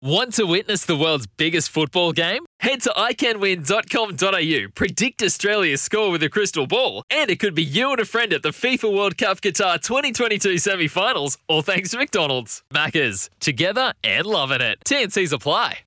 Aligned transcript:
Want 0.00 0.34
to 0.34 0.44
witness 0.44 0.84
the 0.84 0.96
world's 0.96 1.26
biggest 1.26 1.70
football 1.70 2.12
game? 2.12 2.46
Head 2.60 2.82
to 2.82 2.90
iCanWin.com.au, 2.90 4.68
predict 4.72 5.20
Australia's 5.24 5.82
score 5.82 6.12
with 6.12 6.22
a 6.22 6.28
crystal 6.28 6.68
ball, 6.68 7.02
and 7.10 7.28
it 7.28 7.40
could 7.40 7.56
be 7.56 7.64
you 7.64 7.90
and 7.90 7.98
a 7.98 8.04
friend 8.04 8.32
at 8.32 8.44
the 8.44 8.50
FIFA 8.50 8.94
World 8.94 9.18
Cup 9.18 9.40
Qatar 9.40 9.82
2022 9.82 10.58
semi 10.58 10.86
finals, 10.86 11.36
all 11.48 11.62
thanks 11.62 11.90
to 11.90 11.98
McDonald's. 11.98 12.62
Maccas, 12.72 13.28
together 13.40 13.92
and 14.04 14.24
loving 14.24 14.60
it. 14.60 14.78
TNC's 14.86 15.32
apply. 15.32 15.80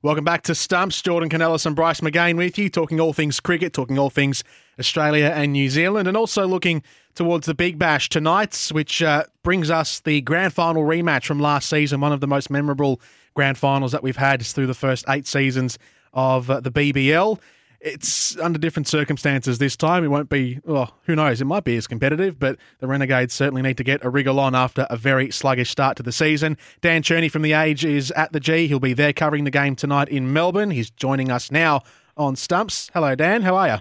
Welcome 0.00 0.24
back 0.24 0.42
to 0.42 0.54
Stumps. 0.54 1.02
Jordan 1.02 1.28
Canellis 1.28 1.66
and 1.66 1.74
Bryce 1.74 2.00
McGain 2.00 2.36
with 2.36 2.56
you, 2.56 2.70
talking 2.70 3.00
all 3.00 3.12
things 3.12 3.40
cricket, 3.40 3.72
talking 3.72 3.98
all 3.98 4.10
things 4.10 4.44
Australia 4.78 5.32
and 5.34 5.52
New 5.52 5.68
Zealand, 5.68 6.06
and 6.06 6.16
also 6.16 6.46
looking 6.46 6.84
towards 7.16 7.46
the 7.46 7.54
Big 7.54 7.80
Bash 7.80 8.08
tonight, 8.08 8.68
which 8.70 9.02
uh, 9.02 9.24
brings 9.42 9.70
us 9.70 9.98
the 9.98 10.20
grand 10.20 10.54
final 10.54 10.84
rematch 10.84 11.26
from 11.26 11.40
last 11.40 11.68
season, 11.68 12.00
one 12.00 12.12
of 12.12 12.20
the 12.20 12.28
most 12.28 12.48
memorable 12.48 13.00
grand 13.34 13.58
finals 13.58 13.92
that 13.92 14.02
we've 14.02 14.16
had 14.16 14.42
through 14.42 14.66
the 14.66 14.74
first 14.74 15.04
eight 15.08 15.26
seasons 15.26 15.78
of 16.12 16.50
uh, 16.50 16.60
the 16.60 16.70
BBL. 16.70 17.38
It's 17.80 18.38
under 18.38 18.58
different 18.58 18.88
circumstances 18.88 19.56
this 19.56 19.74
time. 19.74 20.04
It 20.04 20.08
won't 20.08 20.28
be, 20.28 20.60
well, 20.64 20.98
who 21.04 21.16
knows? 21.16 21.40
It 21.40 21.46
might 21.46 21.64
be 21.64 21.76
as 21.76 21.86
competitive, 21.86 22.38
but 22.38 22.58
the 22.78 22.86
Renegades 22.86 23.32
certainly 23.32 23.62
need 23.62 23.78
to 23.78 23.84
get 23.84 24.04
a 24.04 24.10
wriggle 24.10 24.38
on 24.38 24.54
after 24.54 24.86
a 24.90 24.98
very 24.98 25.30
sluggish 25.30 25.70
start 25.70 25.96
to 25.96 26.02
the 26.02 26.12
season. 26.12 26.58
Dan 26.82 27.02
Cherny 27.02 27.30
from 27.30 27.40
The 27.40 27.54
Age 27.54 27.82
is 27.84 28.10
at 28.10 28.32
the 28.32 28.40
G. 28.40 28.66
He'll 28.66 28.80
be 28.80 28.92
there 28.92 29.14
covering 29.14 29.44
the 29.44 29.50
game 29.50 29.76
tonight 29.76 30.10
in 30.10 30.30
Melbourne. 30.30 30.72
He's 30.72 30.90
joining 30.90 31.30
us 31.30 31.50
now 31.50 31.80
on 32.18 32.36
Stumps. 32.36 32.90
Hello, 32.92 33.14
Dan. 33.14 33.42
How 33.42 33.56
are 33.56 33.68
you? 33.68 33.76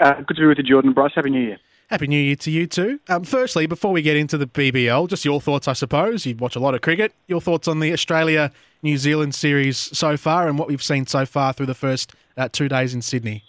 Uh, 0.00 0.14
good 0.22 0.34
to 0.34 0.40
be 0.40 0.46
with 0.46 0.58
you, 0.58 0.64
Jordan. 0.64 0.92
Bryce, 0.92 1.12
Happy 1.14 1.30
New 1.30 1.40
Year. 1.40 1.58
Happy 1.88 2.06
New 2.06 2.20
Year 2.20 2.36
to 2.36 2.50
you 2.50 2.66
too. 2.66 3.00
Um, 3.08 3.24
firstly, 3.24 3.66
before 3.66 3.92
we 3.92 4.02
get 4.02 4.14
into 4.14 4.36
the 4.36 4.46
BBL, 4.46 5.08
just 5.08 5.24
your 5.24 5.40
thoughts, 5.40 5.66
I 5.66 5.72
suppose. 5.72 6.26
You 6.26 6.36
watch 6.36 6.54
a 6.54 6.60
lot 6.60 6.74
of 6.74 6.82
cricket. 6.82 7.14
Your 7.26 7.40
thoughts 7.40 7.66
on 7.66 7.80
the 7.80 7.94
Australia 7.94 8.52
New 8.82 8.98
Zealand 8.98 9.34
series 9.34 9.78
so 9.78 10.18
far 10.18 10.48
and 10.48 10.58
what 10.58 10.68
we've 10.68 10.82
seen 10.82 11.06
so 11.06 11.24
far 11.24 11.54
through 11.54 11.66
the 11.66 11.74
first 11.74 12.12
uh, 12.36 12.48
two 12.52 12.68
days 12.68 12.92
in 12.92 13.00
Sydney? 13.00 13.42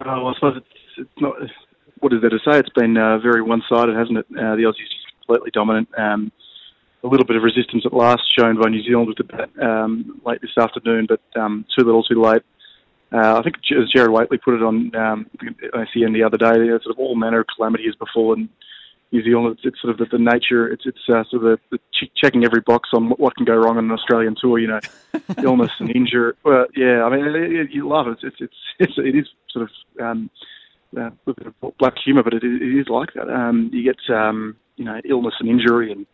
Uh, 0.00 0.16
well, 0.16 0.28
I 0.28 0.34
suppose 0.34 0.56
it's, 0.56 0.66
it's 0.96 1.20
not. 1.20 1.34
What 2.00 2.14
is 2.14 2.22
there 2.22 2.30
to 2.30 2.38
say? 2.38 2.58
It's 2.58 2.70
been 2.70 2.96
uh, 2.96 3.18
very 3.18 3.42
one-sided, 3.42 3.94
hasn't 3.94 4.18
it? 4.18 4.26
Uh, 4.30 4.56
the 4.56 4.62
Aussies 4.62 4.88
just 4.88 5.12
completely 5.18 5.50
dominant. 5.52 5.88
Um, 5.98 6.32
a 7.04 7.06
little 7.06 7.26
bit 7.26 7.36
of 7.36 7.42
resistance 7.42 7.84
at 7.84 7.92
last 7.92 8.22
shown 8.38 8.60
by 8.60 8.70
New 8.70 8.82
Zealand 8.82 9.08
with 9.08 9.18
the 9.18 9.24
bat 9.24 9.50
um, 9.60 10.20
late 10.24 10.40
this 10.40 10.56
afternoon, 10.56 11.06
but 11.06 11.20
um, 11.38 11.66
too 11.76 11.84
little, 11.84 12.02
too 12.02 12.20
late. 12.20 12.42
Uh, 13.12 13.38
I 13.38 13.42
think 13.42 13.56
as 13.70 13.90
Gerard 13.90 14.10
Whateley 14.10 14.38
put 14.38 14.54
it 14.54 14.62
on 14.62 14.94
um, 14.94 15.30
SEN 15.92 16.12
the 16.12 16.22
other 16.24 16.36
day, 16.36 16.54
sort 16.54 16.86
of 16.86 16.98
all 16.98 17.14
manner 17.14 17.40
of 17.40 17.46
calamity 17.56 17.84
has 17.86 17.94
befallen 17.94 18.50
New 19.12 19.22
Zealand. 19.22 19.56
It's, 19.56 19.62
it's 19.64 19.80
sort 19.80 19.92
of 19.92 19.98
the, 19.98 20.16
the 20.16 20.22
nature. 20.22 20.68
It's 20.68 20.84
it's 20.84 20.98
uh, 21.08 21.24
sort 21.30 21.42
of 21.42 21.42
the, 21.42 21.58
the 21.70 21.78
ch- 21.94 22.12
checking 22.14 22.44
every 22.44 22.60
box 22.60 22.90
on 22.92 23.08
what, 23.08 23.18
what 23.18 23.36
can 23.36 23.46
go 23.46 23.56
wrong 23.56 23.78
on 23.78 23.86
an 23.86 23.90
Australian 23.90 24.36
tour. 24.38 24.58
You 24.58 24.68
know, 24.68 24.80
illness 25.42 25.70
and 25.78 25.94
injury. 25.94 26.34
Well, 26.44 26.66
yeah, 26.76 27.04
I 27.04 27.10
mean, 27.10 27.24
it, 27.24 27.52
it, 27.52 27.70
you 27.70 27.88
love 27.88 28.08
it. 28.08 28.18
It's 28.22 28.36
it's 28.40 28.54
it's, 28.78 28.92
it's 28.98 28.98
it 28.98 29.18
is 29.18 29.26
sort 29.50 29.70
of 29.70 30.04
um, 30.04 30.30
uh, 30.96 31.10
a 31.26 31.32
bit 31.32 31.46
of 31.46 31.78
black 31.78 31.94
humour, 32.04 32.22
but 32.22 32.34
it, 32.34 32.44
it 32.44 32.80
is 32.80 32.88
like 32.88 33.14
that. 33.14 33.28
Um, 33.28 33.70
you 33.72 33.82
get 33.82 34.14
um, 34.14 34.56
you 34.76 34.84
know 34.84 35.00
illness 35.08 35.34
and 35.40 35.48
injury 35.48 35.90
and 35.90 36.06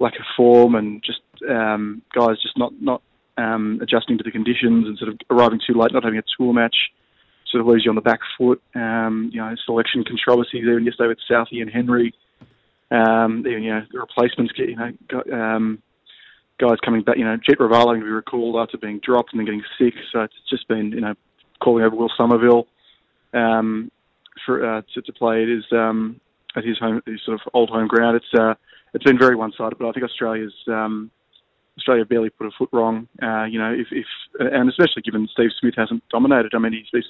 lack 0.00 0.14
of 0.16 0.26
form 0.36 0.74
and 0.74 1.02
just 1.04 1.20
um, 1.48 2.02
guys 2.12 2.42
just 2.42 2.58
not 2.58 2.72
not 2.80 3.02
um, 3.36 3.78
adjusting 3.82 4.18
to 4.18 4.24
the 4.24 4.30
conditions 4.30 4.86
and 4.86 4.98
sort 4.98 5.10
of 5.10 5.18
arriving 5.30 5.60
too 5.66 5.74
late, 5.74 5.92
not 5.92 6.04
having 6.04 6.18
a 6.18 6.22
tour 6.36 6.52
match, 6.52 6.76
sort 7.50 7.60
of 7.60 7.66
leaves 7.66 7.84
you 7.84 7.90
on 7.90 7.94
the 7.94 8.00
back 8.00 8.20
foot. 8.38 8.62
Um, 8.74 9.30
you 9.32 9.40
know, 9.40 9.54
selection 9.64 10.04
controversies 10.04 10.62
even 10.62 10.84
yesterday 10.84 11.08
with 11.08 11.18
Southee 11.30 11.62
and 11.62 11.70
Henry. 11.70 12.14
Um, 12.90 13.44
you 13.46 13.70
know, 13.70 13.82
the 13.90 14.00
replacements 14.00 14.52
you 14.56 14.76
know, 14.76 14.92
um, 15.32 15.82
guys 16.60 16.78
coming 16.84 17.02
back, 17.02 17.16
you 17.16 17.24
know, 17.24 17.36
Jeet 17.36 17.56
going 17.56 18.00
to 18.00 18.04
be 18.04 18.10
recalled 18.10 18.56
after 18.56 18.76
being 18.76 19.00
dropped 19.02 19.32
and 19.32 19.40
then 19.40 19.46
getting 19.46 19.64
sick. 19.78 19.94
So 20.12 20.20
it's 20.20 20.34
just 20.50 20.68
been, 20.68 20.92
you 20.92 21.00
know, 21.00 21.14
calling 21.62 21.84
over 21.84 21.96
Will 21.96 22.10
Somerville 22.16 22.66
um, 23.32 23.90
for 24.44 24.64
uh, 24.64 24.82
to, 24.94 25.02
to 25.02 25.12
play. 25.12 25.42
It 25.42 25.48
is 25.48 25.64
um, 25.72 26.20
at 26.54 26.64
his 26.64 26.78
home, 26.78 27.00
his 27.06 27.20
sort 27.24 27.40
of 27.40 27.48
old 27.54 27.70
home 27.70 27.88
ground. 27.88 28.16
It's 28.16 28.40
uh, 28.40 28.54
it's 28.94 29.04
been 29.04 29.18
very 29.18 29.36
one-sided, 29.36 29.78
but 29.78 29.88
I 29.88 29.92
think 29.92 30.04
Australia's 30.04 30.54
um, 30.68 31.10
Australia 31.78 32.04
barely 32.04 32.30
put 32.30 32.46
a 32.46 32.50
foot 32.56 32.68
wrong. 32.72 33.08
Uh, 33.22 33.44
you 33.44 33.58
know, 33.58 33.72
if, 33.72 33.88
if 33.90 34.06
and 34.38 34.68
especially 34.68 35.02
given 35.02 35.28
Steve 35.32 35.50
Smith 35.58 35.74
hasn't 35.76 36.02
dominated. 36.10 36.54
I 36.54 36.58
mean, 36.58 36.72
he's, 36.72 36.86
he's 36.92 37.04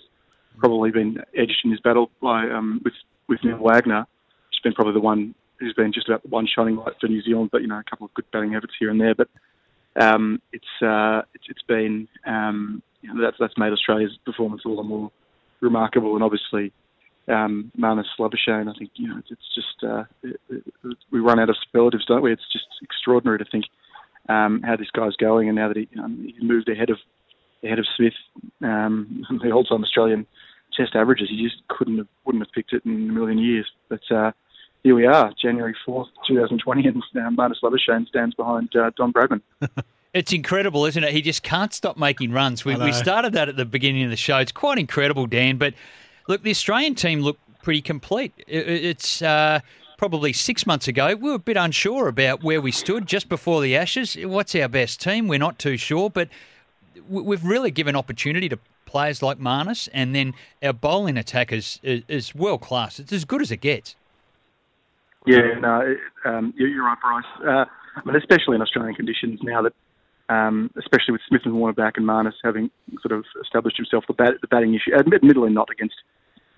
probably 0.58 0.90
been 0.90 1.18
edged 1.36 1.60
in 1.64 1.70
his 1.70 1.80
battle 1.80 2.10
by 2.20 2.48
um, 2.48 2.80
with 2.84 2.94
with 3.28 3.40
Neil 3.44 3.58
Wagner. 3.58 4.06
He's 4.50 4.60
been 4.62 4.74
probably 4.74 4.94
the 4.94 5.00
one 5.00 5.34
who's 5.58 5.74
been 5.74 5.92
just 5.92 6.08
about 6.08 6.22
the 6.22 6.28
one 6.28 6.46
shining 6.46 6.76
light 6.76 6.94
for 7.00 7.08
New 7.08 7.22
Zealand. 7.22 7.50
But 7.50 7.62
you 7.62 7.68
know, 7.68 7.78
a 7.78 7.84
couple 7.84 8.06
of 8.06 8.14
good 8.14 8.30
batting 8.32 8.54
efforts 8.54 8.74
here 8.78 8.90
and 8.90 9.00
there. 9.00 9.14
But 9.14 9.28
um, 9.96 10.40
it's, 10.52 10.82
uh, 10.82 11.22
it's 11.34 11.44
it's 11.48 11.62
been 11.62 12.08
um, 12.26 12.82
you 13.02 13.12
know, 13.12 13.22
that's 13.22 13.36
that's 13.38 13.58
made 13.58 13.72
Australia's 13.72 14.16
performance 14.24 14.62
all 14.64 14.76
the 14.76 14.82
more 14.82 15.10
remarkable. 15.60 16.14
And 16.14 16.22
obviously, 16.22 16.72
um, 17.28 17.70
Marnus 17.78 18.06
Labuschagne, 18.18 18.68
I 18.68 18.78
think 18.78 18.90
you 18.94 19.08
know 19.08 19.18
it's, 19.18 19.30
it's 19.30 19.54
just 19.54 19.84
uh, 19.84 20.04
it, 20.22 20.40
it, 20.50 20.96
we 21.10 21.20
run 21.20 21.40
out 21.40 21.50
of 21.50 21.56
superlatives, 21.64 22.06
don't 22.06 22.22
we? 22.22 22.32
It's 22.32 22.52
just 22.52 22.66
extraordinary 22.82 23.38
to 23.38 23.44
think 23.44 23.64
um, 24.28 24.62
how 24.62 24.76
this 24.76 24.90
guy's 24.92 25.16
going, 25.16 25.48
and 25.48 25.56
now 25.56 25.68
that 25.68 25.76
he, 25.76 25.88
um, 25.98 26.24
he's 26.24 26.42
moved 26.42 26.68
ahead 26.68 26.90
of 26.90 26.98
ahead 27.64 27.78
of 27.78 27.86
Smith, 27.96 28.14
um, 28.62 29.24
the 29.42 29.52
all-time 29.52 29.82
Australian 29.82 30.26
Test 30.76 30.96
averages, 30.96 31.28
he 31.28 31.42
just 31.42 31.62
couldn't 31.68 31.98
have 31.98 32.08
wouldn't 32.24 32.44
have 32.44 32.52
picked 32.52 32.72
it 32.72 32.82
in 32.84 33.10
a 33.10 33.12
million 33.12 33.38
years. 33.38 33.70
But 33.88 34.00
uh, 34.10 34.32
here 34.82 34.94
we 34.94 35.06
are, 35.06 35.32
January 35.40 35.76
fourth, 35.84 36.08
two 36.26 36.38
thousand 36.38 36.58
twenty, 36.58 36.86
and 36.88 37.02
uh, 37.14 37.30
Marnus 37.30 37.60
Labuschagne 37.62 38.08
stands 38.08 38.34
behind 38.34 38.74
uh, 38.74 38.90
Don 38.96 39.12
Bradman. 39.12 39.42
It's 40.14 40.30
incredible, 40.30 40.84
isn't 40.84 41.02
it? 41.02 41.10
He 41.14 41.22
just 41.22 41.42
can't 41.42 41.72
stop 41.72 41.96
making 41.96 42.32
runs. 42.32 42.66
We, 42.66 42.76
we 42.76 42.92
started 42.92 43.32
that 43.32 43.48
at 43.48 43.56
the 43.56 43.64
beginning 43.64 44.04
of 44.04 44.10
the 44.10 44.16
show. 44.16 44.36
It's 44.36 44.52
quite 44.52 44.76
incredible, 44.76 45.26
Dan. 45.26 45.56
But 45.56 45.72
look, 46.28 46.42
the 46.42 46.50
Australian 46.50 46.94
team 46.94 47.20
looked 47.20 47.40
pretty 47.62 47.80
complete. 47.80 48.34
It, 48.46 48.68
it's 48.68 49.22
uh, 49.22 49.60
probably 50.02 50.32
six 50.32 50.66
months 50.66 50.88
ago, 50.88 51.14
we 51.14 51.30
were 51.30 51.36
a 51.36 51.38
bit 51.38 51.56
unsure 51.56 52.08
about 52.08 52.42
where 52.42 52.60
we 52.60 52.72
stood 52.72 53.06
just 53.06 53.28
before 53.28 53.60
the 53.62 53.76
Ashes. 53.76 54.16
What's 54.16 54.52
our 54.56 54.66
best 54.66 55.00
team? 55.00 55.28
We're 55.28 55.38
not 55.38 55.60
too 55.60 55.76
sure, 55.76 56.10
but 56.10 56.28
we've 57.08 57.44
really 57.44 57.70
given 57.70 57.94
opportunity 57.94 58.48
to 58.48 58.58
players 58.84 59.22
like 59.22 59.38
Marnus, 59.38 59.88
and 59.92 60.12
then 60.12 60.34
our 60.60 60.72
bowling 60.72 61.16
attack 61.16 61.52
is, 61.52 61.78
is, 61.84 62.02
is 62.08 62.34
world 62.34 62.62
class. 62.62 62.98
It's 62.98 63.12
as 63.12 63.24
good 63.24 63.42
as 63.42 63.52
it 63.52 63.58
gets. 63.58 63.94
Yeah, 65.24 65.60
no, 65.60 65.94
um, 66.24 66.52
you're 66.56 66.84
right, 66.84 66.98
Bryce. 67.00 67.24
Uh, 67.40 67.64
I 67.94 68.00
mean, 68.04 68.16
especially 68.16 68.56
in 68.56 68.62
Australian 68.62 68.96
conditions 68.96 69.38
now 69.44 69.62
that 69.62 69.72
um, 70.28 70.72
especially 70.76 71.12
with 71.12 71.20
Smith 71.28 71.42
and 71.44 71.54
Warner 71.54 71.74
back 71.74 71.96
and 71.96 72.04
Marnus 72.04 72.34
having 72.42 72.72
sort 73.02 73.12
of 73.12 73.24
established 73.40 73.76
himself, 73.76 74.02
the, 74.08 74.14
bat, 74.14 74.34
the 74.40 74.48
batting 74.48 74.74
issue, 74.74 74.92
admittedly 74.98 75.52
not 75.52 75.70
against 75.70 75.94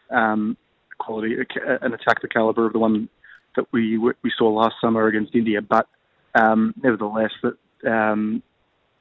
um, 0.09 0.56
quality, 0.97 1.37
an 1.83 1.93
attack 1.93 2.22
the 2.22 2.28
calibre 2.28 2.65
of 2.65 2.72
the 2.72 2.78
one 2.78 3.10
that 3.56 3.66
we 3.72 3.98
we 3.98 4.32
saw 4.37 4.48
last 4.48 4.76
summer 4.81 5.06
against 5.06 5.34
India, 5.34 5.60
but 5.62 5.88
um, 6.34 6.75
nevertheless, 6.82 7.31
that 7.42 7.56
um, 7.91 8.42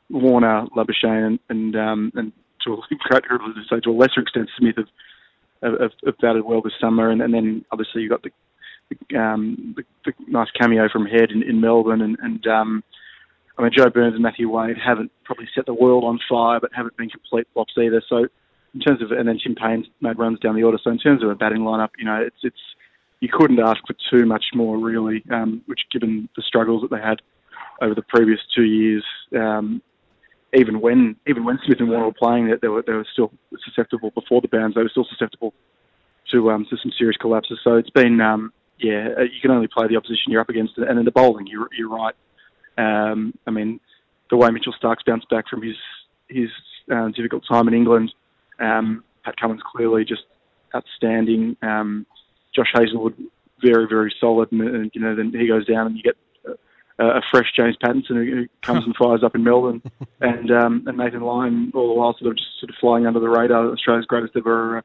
Warner, 0.10 0.66
Labuschagne, 0.76 1.26
and 1.26 1.40
and, 1.50 1.76
um, 1.76 2.12
and 2.16 2.32
to, 2.66 2.74
a, 2.74 3.82
to 3.82 3.90
a 3.90 3.92
lesser 3.92 4.22
extent 4.22 4.50
Smith 4.58 4.76
have, 4.78 5.80
have, 5.80 5.92
have 6.06 6.18
batted 6.20 6.46
well 6.46 6.62
this 6.62 6.74
summer, 6.80 7.10
and, 7.10 7.22
and 7.22 7.34
then 7.34 7.66
obviously 7.72 8.02
you've 8.02 8.12
got 8.12 8.24
the 8.24 8.30
the, 8.90 9.18
um, 9.18 9.76
the, 9.78 9.84
the 10.06 10.14
nice 10.28 10.50
cameo 10.60 10.90
from 10.90 11.06
Head 11.06 11.32
in, 11.32 11.42
in 11.42 11.62
Melbourne, 11.62 12.02
and, 12.02 12.18
and 12.22 12.46
um, 12.48 12.84
I 13.58 13.64
mean, 13.64 13.72
Joe 13.76 13.90
Burns 13.90 14.14
and 14.14 14.24
Matthew 14.24 14.50
Wade 14.50 14.78
haven't 14.84 15.12
probably 15.24 15.48
set 15.54 15.66
the 15.66 15.74
world 15.74 16.04
on 16.04 16.20
fire, 16.30 16.60
but 16.60 16.72
haven't 16.74 16.98
been 16.98 17.10
complete 17.10 17.48
flops 17.54 17.74
either. 17.78 18.02
So, 18.10 18.28
in 18.74 18.80
terms 18.80 19.02
of, 19.02 19.12
and 19.12 19.28
then 19.28 19.40
Tim 19.44 19.56
Paine's 19.56 19.86
made 20.02 20.18
runs 20.18 20.40
down 20.40 20.56
the 20.56 20.64
order. 20.64 20.80
So, 20.84 20.90
in 20.90 20.98
terms 20.98 21.24
of 21.24 21.30
a 21.30 21.36
batting 21.36 21.60
lineup, 21.60 21.90
you 21.98 22.06
know, 22.06 22.22
it's 22.22 22.36
it's 22.42 22.56
you 23.24 23.30
couldn't 23.32 23.60
ask 23.62 23.80
for 23.88 23.96
too 24.12 24.26
much 24.26 24.44
more, 24.54 24.78
really. 24.78 25.24
Um, 25.32 25.62
which, 25.66 25.80
given 25.94 26.28
the 26.36 26.44
struggles 26.46 26.82
that 26.82 26.92
they 26.92 27.02
had 27.02 27.22
over 27.82 27.96
the 27.96 28.02
previous 28.02 28.42
two 28.54 28.66
years, 28.66 29.06
um, 29.34 29.82
even 30.54 30.82
when 30.82 31.16
even 31.26 31.46
when 31.46 31.58
Smith 31.66 31.80
and 31.80 31.90
Warner 31.90 32.08
were 32.08 32.14
playing, 32.14 32.50
that 32.50 32.60
they 32.62 32.68
were 32.68 32.84
they 32.86 32.92
were 32.92 33.08
still 33.14 33.32
susceptible 33.64 34.12
before 34.12 34.42
the 34.42 34.50
bans. 34.50 34.76
They 34.76 34.82
were 34.82 34.90
still 34.90 35.08
susceptible 35.10 35.54
to 36.34 36.52
um, 36.52 36.66
to 36.70 36.76
some 36.84 36.92
serious 36.98 37.16
collapses. 37.16 37.60
So 37.64 37.78
it's 37.78 37.90
been 37.92 38.20
um, 38.20 38.52
yeah, 38.78 39.08
you 39.22 39.40
can 39.42 39.52
only 39.52 39.70
play 39.70 39.88
the 39.88 39.96
opposition 39.96 40.34
you're 40.34 40.42
up 40.42 40.50
against, 40.50 40.78
and 40.78 41.00
in 41.00 41.06
the 41.06 41.12
bowling, 41.12 41.48
you're 41.48 41.70
you're 41.78 41.90
right. 41.90 42.16
Um, 42.78 43.34
I 43.48 43.52
mean, 43.52 43.80
the 44.32 44.36
way 44.36 44.50
Mitchell 44.50 44.74
Starc's 44.78 45.04
bounced 45.04 45.30
back 45.30 45.48
from 45.48 45.62
his 45.62 45.78
his 46.28 46.50
uh, 46.94 47.08
difficult 47.16 47.46
time 47.50 47.70
in 47.70 47.74
England. 47.74 48.14
Um, 48.60 49.06
Pat 49.24 49.38
Cummins 49.38 49.62
clearly 49.74 50.04
just 50.04 50.24
outstanding. 50.76 51.56
Um, 51.62 52.06
Josh 52.56 52.72
Hazlewood 52.74 53.16
very 53.62 53.88
very 53.88 54.14
solid, 54.20 54.52
and, 54.52 54.62
and, 54.62 54.92
you 54.94 55.02
know 55.02 55.16
then 55.16 55.32
he 55.32 55.48
goes 55.48 55.66
down 55.66 55.88
and 55.88 55.98
you 55.98 56.04
get 56.04 56.18
a, 57.00 57.04
a 57.04 57.22
fresh 57.32 57.52
James 57.56 57.78
Pattinson 57.84 58.16
who, 58.16 58.48
comes 58.62 58.86
and 58.86 58.96
fires 58.96 59.24
up 59.24 59.36
in 59.36 59.44
Melbourne, 59.44 59.82
and 60.22 60.52
um, 60.52 60.84
and 60.88 60.98
Nathan 60.98 61.22
Lyon 61.22 61.72
all 61.74 61.88
the 61.88 62.00
while 62.00 62.16
sort 62.18 62.32
of 62.32 62.38
just 62.38 62.50
sort 62.60 62.70
of 62.70 62.76
flying 62.80 63.08
under 63.08 63.20
the 63.20 63.30
radar. 63.30 63.72
Australia's 63.72 64.06
greatest 64.06 64.36
ever. 64.36 64.80
Uh, 64.80 64.82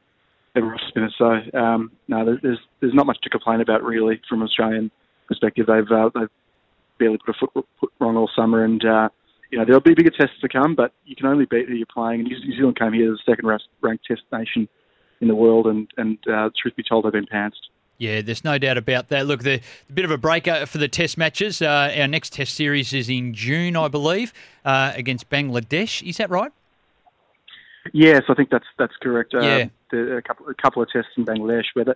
ever 0.55 0.73
off 0.73 0.81
spinner. 0.87 1.11
So 1.17 1.57
um, 1.57 1.91
no, 2.07 2.37
there's 2.41 2.59
there's 2.79 2.93
not 2.93 3.05
much 3.05 3.19
to 3.21 3.29
complain 3.29 3.61
about 3.61 3.83
really 3.83 4.19
from 4.27 4.41
an 4.41 4.47
Australian 4.47 4.91
perspective. 5.27 5.67
They've 5.67 5.91
uh, 5.91 6.09
they've 6.13 6.29
barely 6.97 7.17
put 7.17 7.35
a 7.35 7.39
foot, 7.39 7.65
foot 7.79 7.93
wrong 7.99 8.17
all 8.17 8.29
summer, 8.35 8.63
and 8.63 8.83
uh, 8.83 9.09
you 9.51 9.57
know 9.57 9.65
there'll 9.65 9.81
be 9.81 9.93
bigger 9.93 10.11
tests 10.11 10.39
to 10.41 10.49
come. 10.49 10.75
But 10.75 10.93
you 11.05 11.15
can 11.15 11.27
only 11.27 11.45
beat 11.45 11.67
who 11.67 11.75
you're 11.75 11.87
playing. 11.93 12.21
And 12.21 12.29
New 12.29 12.57
Zealand 12.57 12.79
came 12.79 12.93
here 12.93 13.11
as 13.11 13.19
the 13.25 13.31
second 13.31 13.47
ranked 13.81 14.05
test 14.05 14.23
nation 14.31 14.67
in 15.21 15.27
the 15.27 15.35
world, 15.35 15.67
and 15.67 15.87
and 15.97 16.17
uh, 16.27 16.49
truth 16.59 16.75
be 16.75 16.83
told, 16.83 17.05
they've 17.05 17.11
been 17.11 17.25
pantsed. 17.25 17.69
Yeah, 17.97 18.21
there's 18.21 18.45
no 18.45 18.57
doubt 18.57 18.77
about 18.77 19.09
that. 19.09 19.27
Look, 19.27 19.43
the, 19.43 19.59
the 19.87 19.93
bit 19.93 20.05
of 20.05 20.11
a 20.11 20.17
break 20.17 20.45
for 20.45 20.77
the 20.77 20.87
Test 20.87 21.17
matches. 21.17 21.61
Uh, 21.61 21.93
our 21.97 22.07
next 22.07 22.31
Test 22.31 22.55
series 22.55 22.93
is 22.93 23.09
in 23.09 23.33
June, 23.33 23.75
I 23.75 23.89
believe, 23.89 24.33
uh, 24.63 24.93
against 24.95 25.29
Bangladesh. 25.29 26.07
Is 26.07 26.15
that 26.17 26.29
right? 26.29 26.53
Yes, 27.93 28.23
I 28.29 28.33
think 28.35 28.49
that's 28.49 28.65
that's 28.77 28.95
correct. 29.01 29.33
Uh, 29.33 29.41
yeah. 29.41 29.65
The, 29.91 30.17
a 30.17 30.21
couple 30.21 30.47
a 30.47 30.53
couple 30.53 30.81
of 30.81 30.89
tests 30.89 31.11
in 31.17 31.25
Bangladesh 31.25 31.65
where 31.73 31.85
the, 31.85 31.95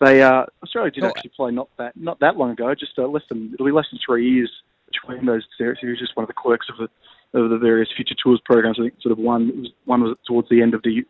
they 0.00 0.22
uh, 0.22 0.44
Australia 0.62 0.90
did 0.90 1.04
oh. 1.04 1.08
actually 1.08 1.30
play 1.36 1.50
not 1.50 1.68
that 1.78 1.96
not 1.96 2.20
that 2.20 2.36
long 2.36 2.50
ago, 2.50 2.74
just 2.74 2.98
uh, 2.98 3.06
less 3.06 3.22
than 3.28 3.50
it'll 3.54 3.66
be 3.66 3.72
less 3.72 3.86
than 3.90 3.98
three 4.04 4.30
years 4.30 4.50
between 4.86 5.26
those 5.26 5.44
series. 5.56 5.78
It 5.82 5.86
was 5.86 5.98
just 5.98 6.16
one 6.16 6.24
of 6.24 6.28
the 6.28 6.34
quirks 6.34 6.66
of 6.68 6.76
the 6.76 7.38
of 7.38 7.50
the 7.50 7.58
various 7.58 7.88
future 7.94 8.14
tours 8.22 8.40
programs. 8.44 8.78
I 8.80 8.84
think 8.84 8.94
sort 9.00 9.12
of 9.12 9.18
one 9.18 9.48
was 9.60 9.70
one 9.84 10.02
was 10.02 10.16
towards 10.26 10.48
the 10.48 10.62
end 10.62 10.74
of 10.74 10.82
the 10.82 11.04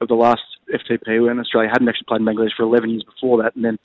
of 0.00 0.08
the 0.08 0.14
last 0.14 0.42
FTP 0.72 1.26
when 1.26 1.38
Australia 1.38 1.70
hadn't 1.70 1.88
actually 1.88 2.06
played 2.06 2.20
in 2.20 2.26
Bangladesh 2.26 2.56
for 2.56 2.62
11 2.62 2.90
years 2.90 3.04
before 3.04 3.42
that, 3.42 3.56
and 3.56 3.64
then 3.64 3.78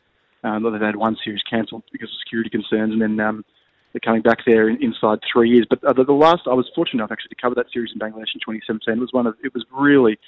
um, 0.44 0.63
they've 0.63 0.81
had 0.81 0.95
one 0.95 1.18
series 1.24 1.42
cancelled 1.50 1.83
because 1.92 2.10
of 2.10 2.18
security 2.24 2.50
concerns, 2.50 2.94
and 2.94 3.01
then 3.01 3.19
um, 3.19 3.45
they're 3.92 4.01
coming 4.04 4.21
back 4.21 4.39
there 4.45 4.68
in, 4.68 4.81
inside 4.83 5.19
three 5.31 5.50
years. 5.50 5.65
But 5.69 5.83
uh, 5.83 5.94
the, 5.94 6.04
the, 6.04 6.13
last, 6.13 6.42
I 6.45 6.54
was 6.54 6.69
fortunate 6.75 7.01
enough 7.01 7.12
actually 7.12 7.30
to 7.30 7.42
cover 7.42 7.56
that 7.56 7.68
series 7.71 7.92
in 7.94 8.00
Bangladesh 8.00 8.33
in 8.33 8.42
2017. 8.42 8.95
It 8.95 9.00
was 9.00 9.13
one 9.13 9.27
of, 9.27 9.36
it 9.44 9.54
was 9.54 9.65
really 9.71 10.19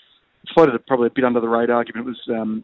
floated 0.54 0.86
probably 0.86 1.08
a 1.08 1.10
bit 1.10 1.26
under 1.26 1.42
the 1.42 1.50
radar, 1.50 1.84
given 1.84 2.02
it 2.02 2.06
was 2.06 2.22
um, 2.30 2.64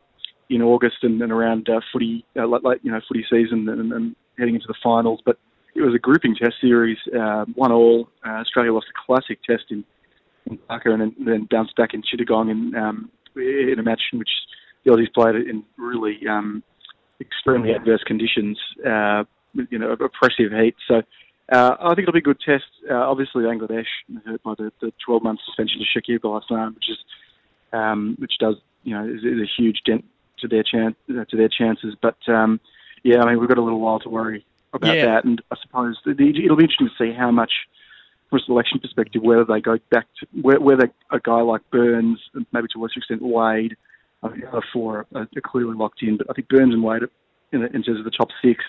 in 0.50 0.62
August 0.62 0.98
and, 1.04 1.22
and 1.22 1.32
around 1.32 1.70
uh, 1.70 1.82
footy, 1.92 2.26
uh, 2.38 2.46
late, 2.46 2.80
you 2.84 2.92
know, 2.92 3.02
footy 3.08 3.26
season 3.30 3.68
and, 3.70 3.92
and, 3.92 4.16
heading 4.40 4.56
into 4.56 4.68
the 4.68 4.76
finals. 4.82 5.20
But 5.24 5.38
it 5.76 5.82
was 5.82 5.94
a 5.94 6.00
grouping 6.00 6.36
test 6.36 6.56
series, 6.62 6.98
uh, 7.16 7.46
one 7.54 7.72
all. 7.72 8.08
Uh, 8.26 8.40
Australia 8.40 8.74
lost 8.74 8.88
a 8.90 9.06
classic 9.06 9.40
test 9.44 9.66
in, 9.70 9.84
in 10.52 10.58
Dhaka 10.70 10.88
and 10.88 11.02
then, 11.02 11.16
then 11.20 11.48
bounced 11.50 11.76
back 11.76 11.94
in 11.94 12.02
Chittagong 12.02 12.52
in, 12.52 12.76
um, 12.76 13.12
in 13.36 13.76
a 13.80 13.84
match 13.84 14.02
in 14.14 14.20
which 14.20 14.30
the 14.84 14.92
Aussies 14.92 15.14
played 15.14 15.36
in 15.36 15.64
really 15.78 16.20
um, 16.28 16.64
extremely 17.20 17.72
adverse 17.72 18.04
conditions, 18.06 18.58
uh, 18.86 19.24
you 19.70 19.78
know, 19.78 19.92
oppressive 19.92 20.52
heat. 20.52 20.76
So 20.88 21.02
uh, 21.52 21.76
I 21.80 21.90
think 21.90 22.08
it'll 22.08 22.14
be 22.14 22.20
a 22.20 22.22
good 22.22 22.40
test. 22.40 22.66
Uh, 22.90 22.96
obviously, 22.96 23.44
Bangladesh 23.44 23.86
hurt 24.26 24.44
by 24.44 24.56
the, 24.58 24.72
the 24.82 24.94
12 25.06 25.24
month 25.24 25.40
suspension 25.46 25.80
to 25.80 25.86
Shakib 26.00 26.26
Al 26.26 26.40
Hasan, 26.40 26.74
which 26.74 26.90
is 26.90 26.98
um, 27.74 28.16
which 28.20 28.34
does 28.40 28.56
you 28.84 28.94
know 28.96 29.06
is, 29.06 29.24
is, 29.24 29.40
a 29.40 29.50
huge 29.58 29.82
dent 29.86 30.06
to 30.40 30.48
their 30.48 30.64
chance 30.64 30.96
to 31.08 31.38
their 31.38 31.50
chances. 31.50 31.96
But 32.02 32.18
um, 32.28 32.60
yeah, 33.04 33.22
I 33.22 33.30
mean 33.30 33.40
we've 33.40 33.50
got 33.50 33.58
a 33.58 33.64
little 33.64 33.80
while 33.80 34.00
to 34.00 34.10
worry 34.10 34.46
about 34.74 34.96
yeah. 34.96 35.06
that, 35.06 35.26
and 35.26 35.42
I 35.52 35.58
suppose 35.62 35.98
the, 36.06 36.12
it'll 36.12 36.56
be 36.56 36.64
interesting 36.64 36.90
to 36.90 37.04
see 37.06 37.14
how 37.14 37.32
much. 37.32 37.52
From 38.32 38.40
a 38.40 38.44
selection 38.46 38.80
perspective, 38.80 39.22
whether 39.22 39.46
they 39.46 39.62
go 39.62 39.78
back 39.92 40.08
to 40.20 40.28
whether 40.42 40.90
a 41.12 41.20
guy 41.20 41.42
like 41.42 41.62
Burns, 41.70 42.18
maybe 42.34 42.68
to 42.74 42.80
a 42.80 42.82
lesser 42.82 42.98
extent 42.98 43.22
Wade, 43.22 43.76
think 44.30 44.42
the 44.42 44.48
other 44.50 44.66
four 44.72 45.06
are, 45.14 45.28
clearly 45.46 45.76
locked 45.76 46.02
in. 46.02 46.18
But 46.18 46.28
I 46.30 46.34
think 46.34 46.48
Burns 46.48 46.74
and 46.74 46.84
Wade, 46.84 47.04
in, 47.52 47.64
in 47.64 47.84
terms 47.84 48.00
of 48.00 48.06
the 48.06 48.12
top 48.12 48.30
six, 48.42 48.64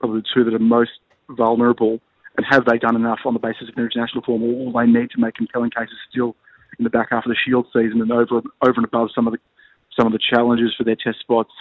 probably 0.00 0.20
the 0.20 0.26
two 0.34 0.44
that 0.44 0.54
are 0.54 0.58
most 0.58 0.90
vulnerable. 1.28 2.00
And 2.36 2.44
have 2.50 2.64
they 2.64 2.78
done 2.78 2.96
enough 2.96 3.20
on 3.24 3.34
the 3.34 3.38
basis 3.38 3.68
of 3.68 3.76
their 3.76 3.84
international 3.84 4.24
form? 4.24 4.42
All 4.42 4.72
they 4.72 4.86
need 4.86 5.10
to 5.10 5.20
make 5.20 5.34
compelling 5.34 5.70
cases 5.70 5.94
still 6.10 6.34
in 6.78 6.84
the 6.84 6.90
back 6.90 7.08
half 7.10 7.24
of 7.24 7.30
the 7.30 7.36
Shield 7.36 7.66
season 7.72 8.00
and 8.00 8.10
over 8.10 8.42
over 8.62 8.74
and 8.74 8.84
above 8.84 9.10
some 9.14 9.28
of 9.28 9.32
the 9.32 9.38
some 9.96 10.08
of 10.08 10.12
the 10.12 10.18
challenges 10.18 10.74
for 10.76 10.82
their 10.82 10.96
test 10.96 11.20
spots. 11.20 11.52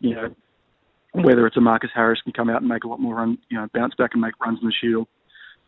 You 0.00 0.14
know, 0.14 0.34
whether 1.12 1.46
it's 1.46 1.58
a 1.58 1.60
Marcus 1.60 1.90
Harris 1.94 2.22
can 2.22 2.32
come 2.32 2.48
out 2.48 2.62
and 2.62 2.68
make 2.68 2.84
a 2.84 2.88
lot 2.88 3.00
more 3.00 3.16
run, 3.16 3.38
you 3.50 3.58
know, 3.58 3.68
bounce 3.74 3.94
back 3.94 4.10
and 4.14 4.22
make 4.22 4.32
runs 4.40 4.58
in 4.62 4.66
the 4.66 4.72
Shield. 4.72 5.06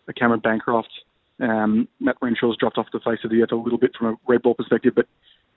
A 0.09 0.13
Cameron 0.13 0.41
Bancroft, 0.41 0.91
um, 1.41 1.89
Matt 2.01 2.17
Renshaw's 2.21 2.57
dropped 2.57 2.79
off 2.79 2.87
the 2.93 3.01
face 3.01 3.21
of 3.25 3.31
the 3.31 3.43
earth 3.43 3.53
a 3.53 3.57
little 3.57 3.79
bit 3.79 3.93
from 3.97 4.09
a 4.09 4.17
red 4.29 4.43
ball 4.43 4.55
perspective, 4.55 4.95
but 4.95 5.07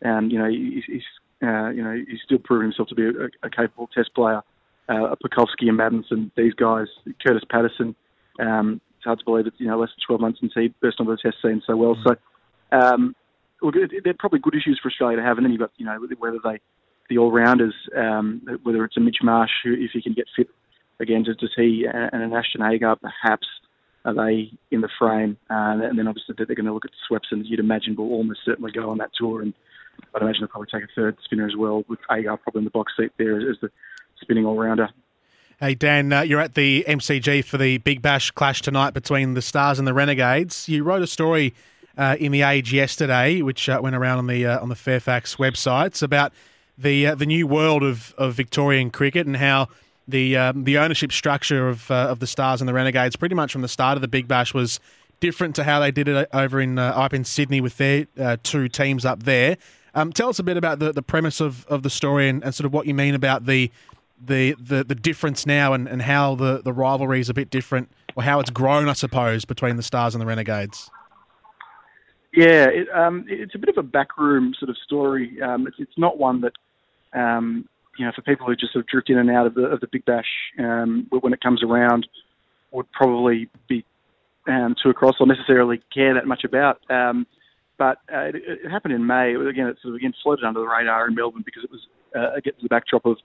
um, 0.07 0.29
you 0.29 0.37
know 0.37 0.49
he's, 0.49 0.83
he's 0.85 1.03
uh, 1.41 1.69
you 1.69 1.83
know 1.83 1.93
he's 2.07 2.19
still 2.25 2.39
proving 2.39 2.69
himself 2.69 2.89
to 2.89 2.95
be 2.95 3.03
a, 3.03 3.47
a 3.47 3.49
capable 3.49 3.87
Test 3.87 4.13
player 4.13 4.41
uh, 4.89 5.15
Pucovski 5.23 5.69
and 5.69 5.79
Maddinson, 5.79 6.31
these 6.35 6.53
guys, 6.53 6.87
Kurtis 7.25 7.47
Patterson. 7.49 7.95
Um, 8.39 8.81
it's 8.97 9.05
hard 9.05 9.19
to 9.19 9.25
believe 9.25 9.47
it's 9.47 9.59
you 9.59 9.67
know 9.67 9.79
less 9.79 9.89
than 9.89 10.17
12 10.17 10.21
months 10.21 10.39
since 10.41 10.51
he 10.55 10.73
burst 10.81 10.99
onto 10.99 11.11
the 11.11 11.17
test 11.17 11.37
scene 11.41 11.61
so 11.65 11.77
well. 11.77 11.95
So, 12.03 12.15
um, 12.71 13.15
look, 13.61 13.75
they're 14.03 14.13
probably 14.17 14.39
good 14.39 14.55
issues 14.55 14.79
for 14.81 14.89
Australia 14.89 15.17
to 15.17 15.23
have. 15.23 15.37
And 15.37 15.45
then 15.45 15.51
you've 15.51 15.61
got 15.61 15.71
you 15.77 15.85
know 15.85 15.99
whether 16.17 16.39
they 16.43 16.59
the 17.09 17.17
all 17.17 17.31
rounders, 17.31 17.73
um, 17.95 18.41
whether 18.63 18.83
it's 18.83 18.97
a 18.97 18.99
Mitch 18.99 19.17
Marsh 19.23 19.51
who, 19.63 19.73
if 19.73 19.91
he 19.93 20.01
can 20.01 20.13
get 20.13 20.27
fit 20.35 20.47
again, 20.99 21.23
does, 21.23 21.37
does 21.37 21.53
he 21.55 21.85
and 21.91 22.21
an 22.21 22.33
Ashton 22.33 22.61
Agar 22.61 22.97
perhaps 22.97 23.47
are 24.05 24.13
they 24.13 24.51
in 24.71 24.81
the 24.81 24.89
frame? 24.97 25.37
Uh, 25.49 25.83
and 25.83 25.97
then 25.97 26.07
obviously 26.07 26.35
they're 26.37 26.47
going 26.47 26.65
to 26.65 26.73
look 26.73 26.85
at 26.85 26.91
Swepson. 27.09 27.41
You'd 27.45 27.59
imagine 27.59 27.95
will 27.95 28.11
almost 28.11 28.41
certainly 28.45 28.71
go 28.71 28.89
on 28.89 28.97
that 28.99 29.11
tour, 29.17 29.41
and 29.41 29.53
I'd 30.15 30.21
imagine 30.21 30.41
they'll 30.41 30.47
probably 30.47 30.69
take 30.71 30.83
a 30.83 30.93
third 30.95 31.17
spinner 31.23 31.45
as 31.45 31.55
well 31.55 31.83
with 31.87 31.99
Agar 32.11 32.37
probably 32.37 32.59
in 32.59 32.65
the 32.65 32.71
box 32.71 32.93
seat 32.97 33.11
there 33.17 33.37
as 33.37 33.57
the 33.61 33.69
spinning 34.21 34.45
all 34.45 34.57
rounder. 34.57 34.89
Hey, 35.59 35.75
Dan, 35.75 36.13
uh, 36.13 36.21
you're 36.21 36.39
at 36.39 36.55
the 36.55 36.85
MCG 36.87 37.43
for 37.43 37.57
the 37.57 37.79
Big 37.79 38.01
Bash 38.01 38.31
clash 38.31 38.61
tonight 38.61 38.93
between 38.93 39.33
the 39.33 39.41
Stars 39.41 39.77
and 39.77 39.85
the 39.85 39.93
Renegades. 39.93 40.69
You 40.69 40.85
wrote 40.85 41.01
a 41.01 41.07
story 41.07 41.53
uh, 41.97 42.15
in 42.17 42.31
the 42.31 42.43
Age 42.43 42.71
yesterday, 42.71 43.41
which 43.41 43.67
uh, 43.67 43.79
went 43.83 43.93
around 43.93 44.19
on 44.19 44.27
the 44.27 44.45
uh, 44.45 44.61
on 44.61 44.69
the 44.69 44.75
Fairfax 44.75 45.35
websites 45.35 46.01
about 46.01 46.31
the 46.77 47.07
uh, 47.07 47.15
the 47.15 47.25
new 47.25 47.45
world 47.45 47.83
of, 47.83 48.15
of 48.17 48.35
Victorian 48.35 48.89
cricket 48.89 49.27
and 49.27 49.35
how 49.35 49.67
the 50.09 50.37
um, 50.37 50.63
the 50.63 50.77
ownership 50.77 51.11
structure 51.11 51.69
of 51.69 51.89
uh, 51.89 52.07
of 52.09 52.19
the 52.19 52.27
Stars 52.27 52.61
and 52.61 52.67
the 52.67 52.73
Renegades, 52.73 53.15
pretty 53.15 53.35
much 53.35 53.51
from 53.51 53.61
the 53.61 53.67
start 53.67 53.97
of 53.97 54.01
the 54.01 54.07
Big 54.07 54.27
Bash, 54.27 54.53
was 54.53 54.79
different 55.19 55.55
to 55.55 55.63
how 55.63 55.79
they 55.79 55.91
did 55.91 56.07
it 56.07 56.29
over 56.33 56.61
in 56.61 56.77
up 56.79 57.13
in 57.13 57.23
Sydney 57.23 57.61
with 57.61 57.77
their 57.77 58.37
two 58.37 58.67
teams 58.69 59.05
up 59.05 59.23
there. 59.23 59.57
Um, 59.95 60.13
tell 60.13 60.29
us 60.29 60.39
a 60.39 60.43
bit 60.43 60.55
about 60.55 60.79
the, 60.79 60.91
the 60.91 61.01
premise 61.01 61.41
of, 61.41 61.65
of 61.65 61.81
the 61.81 61.89
story 61.89 62.29
and, 62.29 62.43
and 62.43 62.53
sort 62.53 62.65
of 62.65 62.73
what 62.73 62.85
you 62.85 62.93
mean 62.93 63.15
about 63.15 63.45
the 63.45 63.71
the, 64.21 64.55
the, 64.59 64.83
the 64.83 64.95
difference 64.95 65.45
now 65.45 65.73
and, 65.73 65.87
and 65.87 66.01
how 66.01 66.35
the, 66.35 66.61
the 66.61 66.73
rivalry 66.73 67.21
is 67.21 67.29
a 67.29 67.33
bit 67.33 67.49
different, 67.49 67.89
or 68.15 68.23
how 68.23 68.39
it's 68.39 68.49
grown, 68.49 68.89
I 68.89 68.93
suppose, 68.93 69.45
between 69.45 69.77
the 69.77 69.83
Stars 69.83 70.13
and 70.13 70.21
the 70.21 70.25
Renegades? 70.25 70.91
Yeah, 72.33 72.65
it, 72.65 72.89
um, 72.93 73.25
it's 73.27 73.55
a 73.55 73.57
bit 73.57 73.69
of 73.69 73.77
a 73.77 73.83
backroom 73.83 74.53
sort 74.59 74.69
of 74.69 74.77
story. 74.77 75.41
Um, 75.41 75.67
it's, 75.67 75.77
it's 75.79 75.97
not 75.97 76.17
one 76.17 76.41
that, 76.41 76.53
um, 77.13 77.67
you 77.99 78.05
know, 78.05 78.13
for 78.15 78.21
people 78.21 78.47
who 78.47 78.55
just 78.55 78.71
sort 78.71 78.85
of 78.85 78.87
drift 78.87 79.09
in 79.09 79.17
and 79.17 79.29
out 79.29 79.45
of 79.45 79.55
the, 79.55 79.63
of 79.63 79.81
the 79.81 79.87
Big 79.91 80.05
Bash 80.05 80.25
um, 80.57 81.05
when 81.09 81.33
it 81.33 81.41
comes 81.41 81.61
around, 81.61 82.07
would 82.71 82.89
probably 82.93 83.49
be 83.67 83.83
um, 84.47 84.73
too 84.81 84.89
across 84.89 85.15
or 85.19 85.27
necessarily 85.27 85.81
care 85.93 86.13
that 86.13 86.25
much 86.25 86.45
about. 86.45 86.79
Um, 86.89 87.27
but 87.77 87.97
uh, 88.11 88.29
it, 88.29 88.35
it, 88.35 88.71
happened 88.71 88.93
in 88.93 89.05
May. 89.05 89.33
Again, 89.35 89.67
it 89.67 89.77
sort 89.81 89.93
of 89.93 89.95
again 89.95 90.13
floated 90.23 90.45
under 90.45 90.61
the 90.61 90.67
radar 90.67 91.07
in 91.09 91.15
Melbourne 91.15 91.43
because 91.45 91.65
it 91.65 91.71
was 91.71 91.81
uh, 92.15 92.37
against 92.37 92.61
the 92.61 92.69
backdrop 92.69 93.05
of 93.05 93.17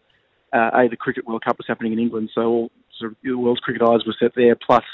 uh, 0.53 0.71
a 0.75 0.89
the 0.89 0.97
Cricket 0.97 1.25
World 1.25 1.45
Cup 1.45 1.57
was 1.57 1.67
happening 1.69 1.93
in 1.93 2.01
England, 2.01 2.31
so 2.35 2.41
all 2.43 2.71
sort 2.99 3.13
of 3.13 3.17
the 3.23 3.35
world's 3.35 3.61
cricket 3.61 3.83
eyes 3.83 4.01
were 4.05 4.15
set 4.19 4.33
there. 4.35 4.57
Plus, 4.57 4.85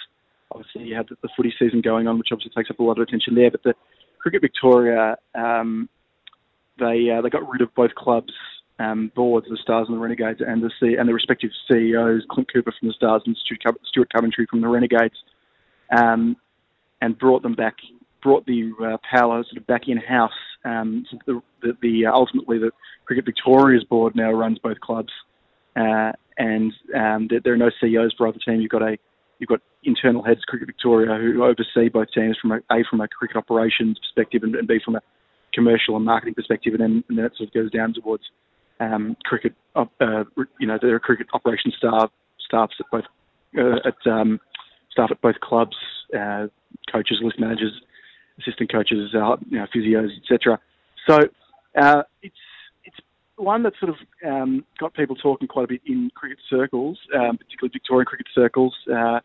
obviously, 0.51 0.85
you 0.85 0.95
had 0.95 1.09
the, 1.09 1.17
the 1.23 1.29
footy 1.37 1.55
season 1.59 1.81
going 1.81 2.07
on, 2.07 2.19
which 2.19 2.29
obviously 2.33 2.53
takes 2.55 2.71
up 2.71 2.79
a 2.81 2.83
lot 2.83 2.99
of 2.99 3.03
attention 3.03 3.35
there. 3.35 3.51
But 3.51 3.63
the 3.63 3.75
Cricket 4.19 4.43
Victoria, 4.43 5.17
um, 5.35 5.89
they 6.79 7.11
uh, 7.11 7.23
they 7.23 7.31
got 7.31 7.49
rid 7.49 7.63
of 7.63 7.75
both 7.75 7.95
clubs' 7.95 8.33
um, 8.81 9.13
boards, 9.15 9.47
the 9.49 9.59
Stars 9.63 9.87
and 9.89 9.97
the 9.97 10.01
Renegades, 10.01 10.41
and 10.41 10.63
the 10.63 10.71
C- 10.81 10.97
and 10.97 11.09
the 11.09 11.13
respective 11.13 11.51
CEOs, 11.71 12.25
Clint 12.31 12.51
Cooper 12.53 12.73
from 12.79 12.89
the 12.89 12.95
Stars 12.95 13.23
and 13.27 13.37
Stuart 13.37 14.11
Coventry 14.13 14.47
from 14.49 14.63
the 14.63 14.69
Renegades, 14.69 15.17
um, 15.97 16.37
and 17.03 17.19
brought 17.19 17.43
them 17.43 17.55
back, 17.55 17.77
brought 18.23 18.47
the 18.47 18.73
uh, 18.83 18.97
power 19.09 19.45
sort 19.45 19.59
of 19.59 19.67
back 19.67 19.83
in 19.87 19.99
house. 19.99 20.33
Um, 20.65 21.05
so 21.11 21.19
the, 21.27 21.43
the, 21.63 21.77
the 21.83 22.07
uh, 22.07 22.13
ultimately 22.13 22.59
the 22.59 22.71
Cricket 23.05 23.27
Victoria's 23.27 23.85
board 23.85 24.17
now 24.17 24.33
runs 24.33 24.59
both 24.59 24.81
clubs. 24.81 25.13
Uh, 25.77 26.13
and 26.39 26.73
um, 26.97 27.29
there, 27.29 27.41
there, 27.45 27.53
are 27.53 27.59
no 27.59 27.71
CEOs 27.81 28.15
for 28.17 28.29
either 28.29 28.39
team. 28.45 28.63
You've 28.63 28.71
got 28.71 28.83
a 28.83 28.97
you've 29.39 29.49
got 29.49 29.61
internal 29.85 30.23
heads, 30.23 30.41
Cricket 30.47 30.67
Victoria, 30.67 31.19
who 31.19 31.45
oversee 31.45 31.91
both 31.93 32.09
teams 32.15 32.39
from 32.41 32.53
a, 32.53 32.57
a 32.71 32.83
from 32.89 33.03
a 33.03 33.09
cricket 33.09 33.37
operations 33.37 33.99
perspective 33.99 34.43
and, 34.43 34.55
and 34.55 34.67
b 34.67 34.81
from 34.83 34.97
a 34.97 35.03
commercial 35.53 35.97
and 35.97 36.05
marketing 36.05 36.35
perspective, 36.35 36.73
and 36.73 36.81
then 36.81 37.05
and 37.11 37.19
then 37.19 37.27
it 37.27 37.33
sort 37.37 37.49
of 37.49 37.55
goes 37.55 37.71
down 37.71 37.93
towards 37.93 38.25
um, 38.81 39.17
cricket. 39.25 39.55
Uh, 39.77 39.85
you 40.59 40.67
know, 40.67 40.79
there 40.81 40.95
are 40.95 41.01
cricket 41.01 41.29
operations 41.33 41.75
staff 41.79 42.11
staffs 42.45 42.75
at 42.81 42.87
both 42.91 43.05
uh, 43.57 43.87
at 43.87 44.11
um, 44.11 44.41
staff 44.91 45.11
at 45.11 45.21
both 45.21 45.39
clubs, 45.41 45.77
uh, 46.19 46.47
coaches, 46.91 47.19
list 47.23 47.39
managers, 47.39 47.73
assistant 48.41 48.73
coaches, 48.73 49.15
uh, 49.15 49.37
you 49.49 49.59
know, 49.59 49.67
physios, 49.75 50.09
etc. 50.21 50.59
So 51.09 51.19
uh, 51.81 52.03
it's 52.23 52.35
it's 52.85 52.97
one 53.37 53.63
that 53.63 53.75
sort 53.79 53.91
of 53.91 53.97
um, 54.27 54.65
got 54.79 54.95
people 54.95 55.17
talking 55.17 55.49
quite 55.49 55.65
a 55.65 55.69
bit 55.69 55.83
in 55.87 56.11
cricket 56.15 56.39
circles, 56.49 56.99
um, 57.15 57.39
particularly 57.39 57.71
Victorian 57.73 58.07
cricket 58.07 58.27
circles. 58.35 58.75
Uh, 58.93 59.21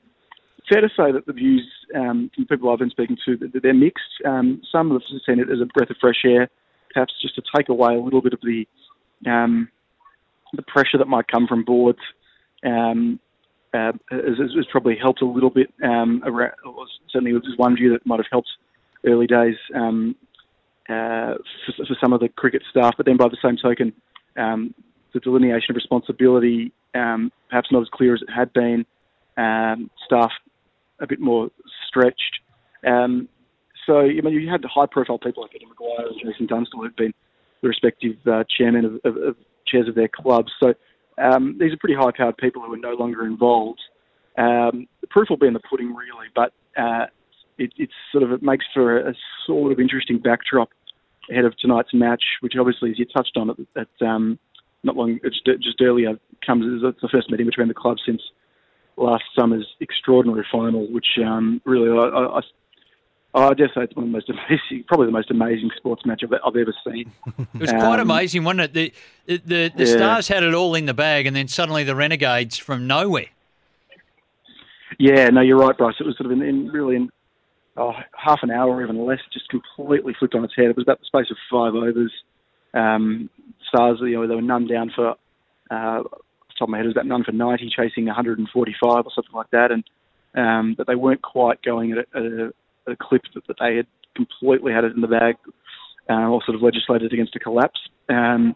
fair 0.70 0.82
to 0.82 0.90
say 0.90 1.12
that 1.12 1.26
the 1.26 1.34
views 1.34 1.68
um, 1.96 2.30
from 2.36 2.46
people 2.46 2.72
I've 2.72 2.80
been 2.80 2.90
speaking 2.90 3.18
to, 3.26 3.38
that 3.38 3.62
they're 3.62 3.74
mixed. 3.74 4.04
Um, 4.26 4.62
some 4.72 4.92
have 4.92 5.02
seen 5.26 5.40
it 5.40 5.50
as 5.52 5.62
a 5.62 5.66
breath 5.66 5.90
of 5.90 5.98
fresh 6.02 6.24
air, 6.26 6.50
perhaps 6.94 7.14
just 7.22 7.36
to 7.36 7.44
take 7.56 7.70
away 7.70 7.96
a 7.96 8.00
little 8.00 8.22
bit 8.22 8.34
of 8.34 8.40
the 8.42 8.66
um, 9.26 9.70
the 10.54 10.64
pressure 10.64 10.98
that 10.98 11.08
might 11.08 11.28
come 11.28 11.48
from 11.48 11.64
boards. 11.64 12.00
Um, 12.66 13.20
uh, 13.74 13.92
has, 14.10 14.38
has, 14.38 14.66
probably 14.72 14.96
helped 14.96 15.22
a 15.22 15.26
little 15.26 15.50
bit. 15.50 15.68
Um, 15.84 16.24
around, 16.26 16.54
certainly, 17.12 17.32
there's 17.34 17.58
one 17.58 17.76
view 17.76 17.92
that 17.92 18.06
might 18.06 18.20
have 18.20 18.28
helped 18.32 18.48
early 19.06 19.28
days 19.28 19.56
um, 19.76 20.16
uh, 20.88 21.36
for, 21.66 21.86
for, 21.86 21.98
some 22.02 22.14
of 22.14 22.22
the 22.22 22.30
cricket 22.30 22.64
staff, 22.72 22.94
but 22.96 23.06
then 23.06 23.18
by 23.18 23.28
the 23.28 23.38
same 23.44 23.58
token, 23.62 23.92
um, 24.38 24.74
the 25.14 25.20
delineation 25.20 25.72
of 25.72 25.76
responsibility 25.76 26.72
um, 26.96 27.32
perhaps 27.50 27.72
not 27.72 27.82
as 27.82 27.90
clear 27.94 28.16
as 28.16 28.22
it 28.22 28.30
had 28.34 28.52
been. 28.54 28.86
Um, 29.38 29.92
staff 30.06 30.32
a 31.02 31.08
bit 31.08 31.20
more 31.20 31.50
stretched. 31.88 32.40
So, 33.86 34.00
I 34.00 34.22
mean, 34.22 34.34
you 34.34 34.50
had 34.50 34.64
the 34.64 34.68
high-profile 34.68 35.20
people 35.20 35.44
like 35.44 35.52
Eddie 35.54 35.66
McGuire 35.66 36.08
and 36.08 36.20
Jason 36.24 36.48
Dunstall 36.48 36.82
who've 36.82 36.96
been 36.96 37.14
the 37.62 37.68
respective 37.68 38.16
uh, 38.28 38.44
chairmen 38.58 38.86
of, 38.86 38.94
of, 39.04 39.22
of, 39.22 39.36
chairs 39.68 39.88
of 39.88 39.96
their 39.96 40.08
clubs. 40.08 40.52
So 40.62 40.76
um, 41.18 41.58
these 41.60 41.74
are 41.74 41.78
pretty 41.78 41.96
high-powered 41.96 42.38
people 42.38 42.62
who 42.62 42.72
are 42.74 42.78
no 42.78 42.94
longer 42.94 43.26
involved. 43.26 43.82
Um, 44.38 44.88
the 45.02 45.08
proof 45.10 45.28
will 45.30 45.38
be 45.38 45.48
in 45.48 45.54
the 45.54 45.62
pudding, 45.68 45.96
really, 45.96 46.28
but 46.36 46.54
uh, 46.78 47.08
it, 47.58 47.74
it's 47.78 47.94
sort 48.12 48.24
of 48.24 48.32
it 48.32 48.44
makes 48.44 48.66
for 48.74 49.00
a, 49.00 49.10
a, 49.10 49.14
sort 49.48 49.72
of 49.72 49.80
interesting 49.80 50.20
backdrop 50.20 50.70
ahead 51.32 51.46
of 51.46 51.58
tonight's 51.58 51.94
match, 51.94 52.24
which 52.42 52.54
obviously, 52.60 52.92
as 52.92 53.00
you 53.00 53.06
touched 53.06 53.38
on, 53.38 53.50
at, 53.50 53.58
at 53.76 54.08
um, 54.08 54.38
not 54.84 54.96
long 54.96 55.20
just, 55.24 55.46
just 55.46 55.82
earlier, 55.82 56.20
comes 56.46 56.84
as 56.86 56.94
the 57.02 57.10
first 57.10 57.32
meeting 57.32 57.48
between 57.48 57.68
the 57.70 57.74
clubs 57.74 58.02
since 58.06 58.22
last 58.98 59.24
summer's 59.38 59.68
extraordinary 59.80 60.46
final, 60.52 60.92
which 60.92 61.18
um, 61.26 61.62
really 61.66 61.90
I, 61.90 62.38
I, 62.38 62.42
I 63.36 63.54
dare 63.54 63.68
say 63.68 63.82
it's 63.84 63.96
one 63.96 64.06
of 64.06 64.12
the 64.12 64.18
most 64.18 64.30
amazing, 64.30 64.86
probably 64.88 65.08
the 65.08 65.12
most 65.12 65.32
amazing 65.32 65.70
sports 65.78 66.06
match 66.06 66.22
I've, 66.24 66.34
I've 66.46 66.56
ever 66.56 66.74
seen. 66.86 67.12
it 67.38 67.60
was 67.60 67.72
quite 67.72 68.00
um, 68.00 68.10
amazing, 68.10 68.44
wasn't 68.44 68.62
it? 68.62 68.74
The 68.74 68.94
the, 69.26 69.38
the, 69.38 69.72
the 69.76 69.86
yeah. 69.86 69.98
Stars 69.98 70.28
had 70.28 70.44
it 70.44 70.54
all 70.54 70.76
in 70.76 70.86
the 70.86 70.94
bag, 70.94 71.26
and 71.26 71.36
then 71.36 71.48
suddenly 71.48 71.84
the 71.84 71.96
Renegades 71.96 72.58
from 72.58 72.88
nowhere. 72.88 73.28
Yeah, 74.98 75.30
no, 75.30 75.42
you're 75.42 75.58
right, 75.58 75.78
Bryce. 75.78 75.96
It 76.00 76.06
was 76.06 76.16
sort 76.18 76.32
of 76.32 76.32
in, 76.32 76.42
in 76.42 76.70
really 76.70 76.96
in 76.96 77.10
oh, 77.76 77.94
half 78.16 78.40
an 78.44 78.52
hour 78.52 78.70
or 78.70 78.84
even 78.84 79.06
less, 79.06 79.20
just 79.34 79.50
completely 79.50 80.16
flipped 80.18 80.36
on 80.36 80.46
its 80.46 80.54
head. 80.56 80.68
It 80.68 80.78
was 80.78 80.84
about 80.84 81.00
the 81.00 81.06
space 81.06 81.30
of 81.30 81.38
five 81.52 81.76
overs. 81.76 82.14
Um, 82.74 83.30
Stars, 83.68 83.98
you 84.02 84.14
know, 84.14 84.28
they 84.28 84.36
were 84.36 84.42
none 84.42 84.68
down 84.68 84.92
for 84.96 85.16
uh, 85.72 86.04
top 86.58 86.68
of 86.68 86.70
my 86.70 86.78
head, 86.78 86.86
it 86.86 86.90
was 86.90 86.96
about 86.96 87.08
none 87.08 87.24
for 87.24 87.32
90, 87.32 87.70
chasing 87.76 88.06
145 88.06 89.06
or 89.06 89.12
something 89.14 89.34
like 89.34 89.50
that, 89.52 89.72
and 89.72 89.84
um, 90.36 90.76
but 90.78 90.88
they 90.88 90.96
weren't 90.96 91.22
quite 91.22 91.62
going 91.62 91.94
at 91.94 92.00
a, 92.00 92.18
at 92.18 92.24
a, 92.24 92.54
a 92.88 92.96
clip 93.00 93.24
that, 93.34 93.44
they 93.60 93.78
had 93.78 93.88
completely 94.16 94.72
had 94.72 94.84
it 94.84 94.94
in 94.94 95.02
the 95.02 95.08
bag, 95.08 95.36
uh, 96.10 96.30
or 96.30 96.42
sort 96.46 96.56
of 96.56 96.62
legislated 96.62 97.12
against 97.14 97.36
a 97.36 97.40
collapse. 97.40 97.80
Um, 98.10 98.56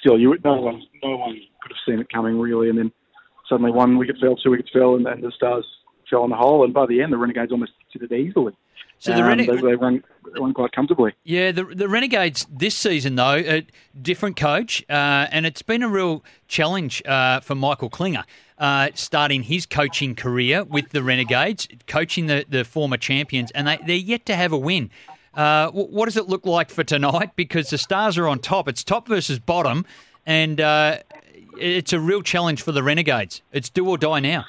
still, 0.00 0.18
you 0.18 0.36
no 0.44 0.60
one 0.60 0.82
no 1.02 1.16
one 1.16 1.38
could 1.62 1.72
have 1.72 1.84
seen 1.86 2.00
it 2.00 2.08
coming 2.12 2.38
really, 2.38 2.68
and 2.68 2.78
then 2.78 2.92
suddenly 3.48 3.72
one 3.72 3.98
wicket 3.98 4.16
fell, 4.20 4.36
two 4.36 4.50
wickets 4.50 4.70
fell, 4.72 4.96
and, 4.96 5.06
and 5.06 5.22
the 5.22 5.32
Stars 5.36 5.66
fell 6.10 6.22
on 6.22 6.30
the 6.30 6.36
hole, 6.36 6.64
and 6.64 6.74
by 6.74 6.86
the 6.86 7.00
end 7.00 7.12
the 7.12 7.18
Renegades 7.18 7.52
almost 7.52 7.72
did 7.92 8.02
it 8.02 8.12
easily. 8.12 8.52
So 8.98 9.12
the 9.12 9.22
um, 9.22 9.28
Rene- 9.28 9.46
they, 9.46 9.56
they 9.56 9.74
run, 9.76 10.04
run 10.38 10.52
quite 10.52 10.72
comfortably. 10.72 11.14
Yeah, 11.24 11.52
the 11.52 11.64
the 11.64 11.88
Renegades 11.88 12.46
this 12.50 12.76
season 12.76 13.14
though, 13.16 13.36
a 13.36 13.66
different 14.00 14.36
coach, 14.36 14.84
uh, 14.90 15.26
and 15.30 15.46
it's 15.46 15.62
been 15.62 15.82
a 15.82 15.88
real 15.88 16.22
challenge 16.48 17.02
uh, 17.06 17.40
for 17.40 17.54
Michael 17.54 17.88
Klinger. 17.88 18.24
Uh, 18.58 18.90
starting 18.94 19.44
his 19.44 19.64
coaching 19.64 20.14
career 20.14 20.64
with 20.64 20.90
the 20.90 21.02
Renegades, 21.02 21.66
coaching 21.86 22.26
the, 22.26 22.44
the 22.46 22.62
former 22.62 22.98
champions, 22.98 23.50
and 23.52 23.66
they, 23.66 23.78
they're 23.86 23.96
yet 23.96 24.26
to 24.26 24.36
have 24.36 24.52
a 24.52 24.58
win. 24.58 24.90
Uh, 25.32 25.70
what 25.70 26.04
does 26.04 26.18
it 26.18 26.28
look 26.28 26.44
like 26.44 26.68
for 26.68 26.84
tonight? 26.84 27.30
Because 27.36 27.70
the 27.70 27.78
Stars 27.78 28.18
are 28.18 28.28
on 28.28 28.38
top. 28.38 28.68
It's 28.68 28.84
top 28.84 29.08
versus 29.08 29.38
bottom, 29.38 29.86
and 30.26 30.60
uh, 30.60 30.98
it's 31.58 31.94
a 31.94 32.00
real 32.00 32.20
challenge 32.20 32.60
for 32.60 32.72
the 32.72 32.82
Renegades. 32.82 33.40
It's 33.50 33.70
do 33.70 33.88
or 33.88 33.96
die 33.96 34.20
now. 34.20 34.44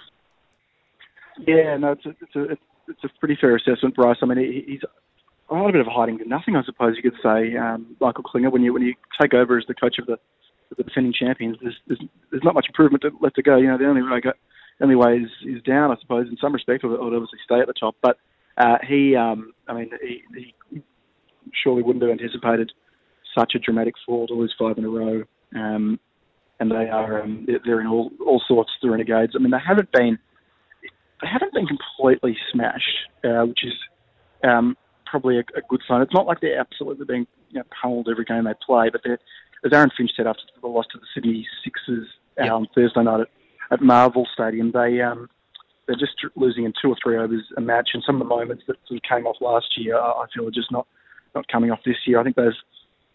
Yeah, 1.48 1.78
no, 1.78 1.92
it's 1.94 2.06
a, 2.06 2.10
it's 2.10 2.36
a, 2.36 2.44
it's 2.88 3.04
a 3.04 3.10
pretty 3.20 3.38
fair 3.40 3.56
assessment, 3.56 3.96
Bryce. 3.96 4.18
I 4.22 4.26
mean, 4.26 4.66
he's 4.68 4.82
a 5.50 5.56
little 5.56 5.72
bit 5.72 5.82
of 5.82 5.88
a 5.88 5.92
hiding 5.92 6.18
to 6.20 6.26
nothing, 6.28 6.56
I 6.56 6.64
suppose 6.64 6.96
you 6.96 7.10
could 7.10 7.20
say. 7.22 7.56
Um, 7.58 7.96
Michael 8.00 8.24
Klinger, 8.24 8.50
when 8.50 8.62
you 8.62 8.74
when 8.74 8.84
you 8.84 8.94
take 9.20 9.34
over 9.34 9.58
as 9.58 9.66
the 9.68 9.74
coach 9.74 9.98
of 10.00 10.08
the 10.08 10.18
the 10.78 10.84
defending 10.84 11.14
champions, 11.14 11.58
there's 11.62 11.76
there's, 11.88 12.00
there's 12.32 12.44
not 12.44 12.54
much 12.54 12.68
improvement 12.68 13.02
to, 13.04 13.12
left 13.22 13.36
to 13.36 13.44
go. 13.44 13.58
You 13.58 13.68
know, 13.68 13.78
the 13.78 13.88
only 13.88 14.02
way 14.02 14.22
go, 14.22 14.32
the 14.80 14.84
only 14.84 14.96
way 14.96 15.18
is, 15.18 15.30
is 15.46 15.62
down, 15.64 15.92
I 15.92 15.96
suppose, 16.00 16.28
in 16.30 16.38
some 16.38 16.54
respect, 16.54 16.84
or, 16.84 16.96
or 16.96 17.14
obviously 17.14 17.40
stay 17.44 17.60
at 17.60 17.68
the 17.68 17.74
top. 17.74 17.96
But 18.02 18.18
uh, 18.58 18.78
he, 18.88 19.16
um, 19.16 19.54
I 19.68 19.74
mean, 19.74 19.92
he, 20.02 20.24
he 20.72 20.82
surely 21.64 21.84
wouldn't 21.84 22.04
have 22.04 22.12
anticipated 22.12 22.72
such 23.38 23.54
a 23.56 23.60
dramatic 23.60 23.96
fall 24.06 24.28
to 24.28 24.34
lose 24.34 24.54
five 24.58 24.78
in 24.78 24.86
a 24.86 24.90
row. 24.90 25.24
Um, 25.56 26.00
and 26.60 26.70
they 26.72 26.90
are 26.90 27.24
um, 27.24 27.48
they're 27.66 27.82
in 27.82 27.88
all 27.88 28.12
all 28.26 28.42
sorts 28.48 28.72
the 28.82 28.90
renegades. 28.90 29.34
I 29.36 29.40
mean, 29.40 29.52
they 29.52 29.58
haven't 29.66 29.92
been 29.92 30.20
they 31.22 31.28
haven't 31.28 31.54
been 31.54 31.68
completely 31.68 32.38
smashed, 32.52 32.98
uh, 33.24 33.46
which 33.46 33.64
is 33.64 33.74
um, 34.44 34.76
probably 35.06 35.38
a, 35.38 35.44
a, 35.56 35.62
good 35.70 35.82
sign. 35.88 36.02
It's 36.02 36.14
not 36.14 36.26
like 36.26 36.40
they're 36.42 36.60
absolutely 36.60 37.06
being 37.06 37.28
you 37.50 37.60
know, 37.60 37.66
pummeled 37.82 38.08
every 38.10 38.26
game 38.26 38.46
they 38.46 38.54
play, 38.66 38.90
but 38.90 39.02
as 39.06 39.74
Aaron 39.74 39.92
Finch 39.96 40.12
said 40.16 40.28
after 40.28 40.42
the 40.60 40.68
loss 40.68 40.86
to 40.92 40.98
the 40.98 41.06
Sydney 41.14 41.48
Sixers 41.64 42.08
uh, 42.40 42.46
yep. 42.46 42.54
on 42.54 42.68
Thursday 42.74 43.04
night 43.04 43.22
at, 43.22 43.28
at 43.72 43.82
Marvel 43.82 44.28
Stadium, 44.34 44.72
they 44.72 45.02
um, 45.02 45.30
they're 45.88 45.96
just 45.96 46.14
losing 46.36 46.64
in 46.64 46.74
two 46.82 46.90
or 46.90 46.96
three 47.02 47.18
overs 47.18 47.44
a 47.58 47.62
match, 47.62 47.90
and 47.94 48.04
some 48.06 48.22
of 48.22 48.28
the 48.28 48.34
moments 48.34 48.64
that 48.68 48.78
sort 48.88 49.00
of 49.04 49.10
came 49.10 49.28
off 49.28 49.38
last 49.42 49.78
year, 49.78 49.98
I 49.98 50.26
feel 50.34 50.48
are 50.48 50.52
just 50.52 50.72
not 50.72 50.88
not 51.36 51.48
coming 51.48 51.72
off 51.72 51.80
this 51.86 51.98
year. 52.06 52.20
I 52.20 52.24
think 52.24 52.36
those, 52.36 52.60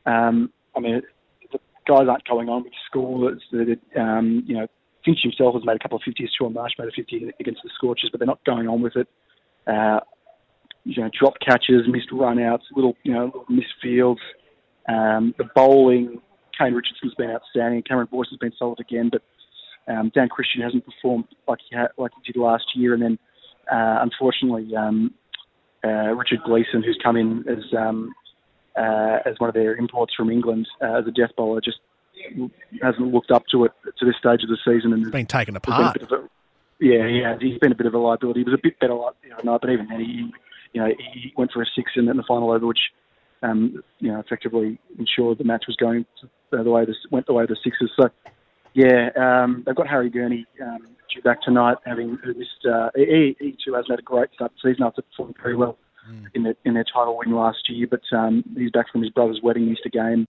um, 0.07 0.51
I 0.75 0.81
mean, 0.81 1.03
the 1.53 1.59
guys 1.87 2.09
aren't 2.09 2.27
going 2.27 2.49
on 2.49 2.65
with 2.65 2.73
school. 2.87 3.29
It's, 3.29 3.81
um, 3.97 4.43
you 4.47 4.55
know, 4.57 4.67
Finch 5.07 5.21
himself 5.23 5.55
has 5.55 5.65
made 5.65 5.77
a 5.77 5.79
couple 5.79 5.97
of 5.97 6.03
50s. 6.03 6.29
Shaun 6.37 6.53
Marsh 6.53 6.73
made 6.79 6.89
a 6.89 6.91
50 6.91 7.31
against 7.41 7.63
the 7.63 7.71
Scorchers, 7.77 8.11
but 8.11 8.19
they're 8.19 8.27
not 8.27 8.45
going 8.45 8.69
on 8.69 8.83
with 8.83 8.97
it. 8.97 9.09
Uh, 9.67 10.01
you 10.85 11.03
know, 11.03 11.11
drop 11.19 11.35
catches, 11.41 11.89
missed 11.89 12.11
runouts, 12.11 12.63
little, 12.75 12.95
you 13.05 13.13
know, 13.13 13.27
little 13.27 13.47
missed 13.49 13.75
fields. 13.83 14.21
Um, 14.89 15.35
the 15.39 15.45
bowling, 15.55 16.21
Kane 16.59 16.75
Richardson's 16.75 17.15
been 17.15 17.31
outstanding. 17.31 17.83
Cameron 17.83 18.09
Boyce 18.11 18.29
has 18.31 18.39
been 18.39 18.53
solid 18.59 18.81
again, 18.81 19.11
but 19.11 19.23
um, 19.93 20.11
Dan 20.15 20.29
Christian 20.29 20.63
hasn't 20.63 20.85
performed 20.85 21.25
like 21.49 21.59
he 21.71 21.77
like 21.99 22.13
he 22.23 22.33
did 22.33 22.39
last 22.39 22.65
year. 22.75 22.95
And 22.95 23.03
then, 23.03 23.19
uh, 23.71 23.99
unfortunately, 24.03 24.75
um, 24.77 25.15
uh, 25.85 26.15
Richard 26.15 26.41
Gleeson, 26.45 26.83
who's 26.83 26.99
come 27.03 27.17
in 27.17 27.45
as 27.49 27.65
um, 27.77 28.13
uh, 28.77 29.19
as 29.25 29.35
one 29.39 29.49
of 29.49 29.55
their 29.55 29.77
imports 29.77 30.15
from 30.17 30.31
England 30.31 30.69
uh, 30.83 30.99
as 30.99 31.07
a 31.07 31.11
death 31.11 31.31
bowler, 31.37 31.61
just 31.61 31.79
hasn't 32.83 33.13
looked 33.13 33.31
up 33.31 33.45
to 33.53 33.65
it 33.65 33.73
to 33.99 34.05
this 34.05 34.17
stage 34.19 34.43
of 34.43 34.49
the 34.49 34.59
season 34.65 34.93
and 34.93 35.11
been 35.11 35.27
taken 35.27 35.57
apart. 35.57 35.99
Been 35.99 36.19
a, 36.19 36.29
yeah, 36.79 37.07
yeah, 37.07 37.37
he's 37.41 37.59
been 37.59 37.73
a 37.73 37.75
bit 37.75 37.87
of 37.87 37.95
a 37.95 37.99
liability. 37.99 38.41
He 38.41 38.45
was 38.45 38.55
a 38.55 38.63
bit 38.63 38.79
better, 38.79 38.95
you 39.23 39.31
know, 39.31 39.39
no, 39.45 39.59
but 39.59 39.71
even 39.71 39.89
then, 39.89 40.01
he, 40.01 40.31
you 40.73 40.81
know, 40.81 40.89
he 40.89 41.33
went 41.37 41.53
for 41.53 41.63
a 41.63 41.67
six 41.75 41.93
in, 41.97 42.09
in 42.09 42.17
the 42.17 42.25
final 42.27 42.51
over, 42.51 42.67
which, 42.67 42.91
um, 43.43 43.83
you 43.99 44.13
know, 44.13 44.21
effectively 44.21 44.79
ensured 44.99 45.39
the 45.39 45.45
match 45.45 45.65
was 45.67 45.77
going 45.77 46.05
to, 46.21 46.59
uh, 46.59 46.63
the 46.63 46.71
way 46.71 46.85
this 46.85 46.97
went 47.11 47.27
the 47.27 47.33
way 47.33 47.45
of 47.45 47.49
the 47.49 47.57
Sixers. 47.65 47.91
So, 47.99 48.11
yeah, 48.75 49.09
um, 49.17 49.63
they've 49.65 49.75
got 49.75 49.89
Harry 49.89 50.11
Gurney 50.11 50.45
um, 50.63 50.79
due 51.13 51.23
back 51.23 51.41
tonight, 51.43 51.79
having 51.87 52.19
missed. 52.25 52.67
Uh, 52.71 52.91
he, 52.95 53.37
he 53.41 53.57
too 53.65 53.73
hasn't 53.73 53.91
had 53.91 53.99
a 53.99 54.03
great 54.03 54.33
start 54.35 54.53
to 54.53 54.57
the 54.63 54.73
season 54.73 54.85
after 54.85 55.03
performing 55.03 55.35
very 55.43 55.57
well 55.57 55.79
mm. 56.11 56.27
in, 56.35 56.43
the, 56.43 56.57
in 56.65 56.75
their 56.75 56.85
title 56.85 57.17
win 57.17 57.35
last 57.35 57.71
year, 57.71 57.87
but 57.91 58.03
um, 58.17 58.45
he's 58.55 58.71
back 58.71 58.91
from 58.93 59.03
his 59.03 59.11
brother's 59.11 59.41
wedding, 59.43 59.69
missed 59.69 59.87
a 59.87 59.91
game 59.91 60.27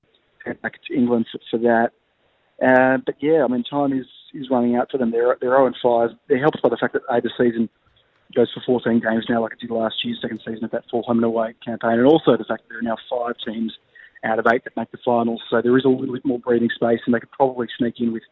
back 0.55 0.79
to 0.87 0.95
England 0.95 1.27
for, 1.31 1.39
for 1.51 1.57
that. 1.59 1.91
Uh, 2.61 2.97
but 3.05 3.15
yeah, 3.21 3.43
I 3.43 3.47
mean, 3.47 3.63
time 3.63 3.93
is, 3.93 4.05
is 4.33 4.49
running 4.49 4.75
out 4.75 4.89
for 4.91 4.97
them. 4.97 5.11
They're 5.11 5.37
they're 5.39 5.51
0 5.51 5.67
and 5.67 5.75
5. 5.81 6.09
They're 6.27 6.39
helped 6.39 6.61
by 6.61 6.69
the 6.69 6.77
fact 6.77 6.93
that 6.93 7.03
a 7.09 7.21
the 7.21 7.31
season 7.37 7.69
goes 8.35 8.51
for 8.53 8.61
14 8.65 8.99
games 8.99 9.25
now, 9.29 9.41
like 9.41 9.53
it 9.53 9.59
did 9.59 9.71
last 9.71 9.95
year's 10.03 10.19
second 10.21 10.41
season 10.45 10.65
of 10.65 10.71
that 10.71 10.83
full 10.91 11.03
home 11.03 11.17
and 11.17 11.25
away 11.25 11.53
campaign, 11.63 11.99
and 11.99 12.05
also 12.05 12.35
the 12.35 12.43
fact 12.43 12.63
that 12.63 12.69
there 12.69 12.79
are 12.79 12.81
now 12.81 12.97
five 13.09 13.35
teams 13.45 13.73
out 14.23 14.39
of 14.39 14.47
eight 14.51 14.63
that 14.63 14.75
make 14.75 14.91
the 14.91 14.97
finals. 15.05 15.41
So 15.49 15.61
there 15.61 15.77
is 15.77 15.85
a 15.85 15.89
little 15.89 16.13
bit 16.13 16.25
more 16.25 16.39
breathing 16.39 16.69
space, 16.73 16.99
and 17.05 17.13
they 17.13 17.19
could 17.19 17.31
probably 17.31 17.67
sneak 17.77 17.95
in 17.99 18.11
with, 18.11 18.23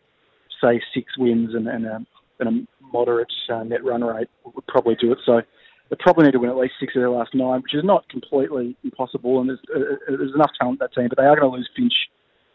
say, 0.61 0.81
six 0.93 1.17
wins 1.17 1.53
and, 1.53 1.67
and, 1.67 1.85
a, 1.85 2.05
and 2.39 2.49
a 2.49 2.85
moderate 2.91 3.31
uh, 3.49 3.63
net 3.63 3.83
run 3.83 4.03
rate 4.03 4.27
would 4.43 4.67
probably 4.67 4.95
do 4.95 5.11
it. 5.11 5.19
So 5.25 5.41
they 5.89 5.95
probably 5.99 6.25
need 6.25 6.31
to 6.31 6.39
win 6.39 6.49
at 6.49 6.57
least 6.57 6.73
six 6.79 6.95
of 6.95 7.01
their 7.01 7.09
last 7.09 7.33
nine, 7.33 7.61
which 7.61 7.75
is 7.75 7.83
not 7.83 8.07
completely 8.09 8.75
impossible. 8.83 9.39
And 9.39 9.49
there's, 9.49 9.59
uh, 9.75 9.95
there's 10.07 10.33
enough 10.33 10.51
talent 10.59 10.81
in 10.81 10.85
that 10.85 10.93
team, 10.93 11.09
but 11.09 11.17
they 11.17 11.25
are 11.25 11.35
going 11.35 11.51
to 11.51 11.57
lose 11.57 11.69
Finch 11.75 11.93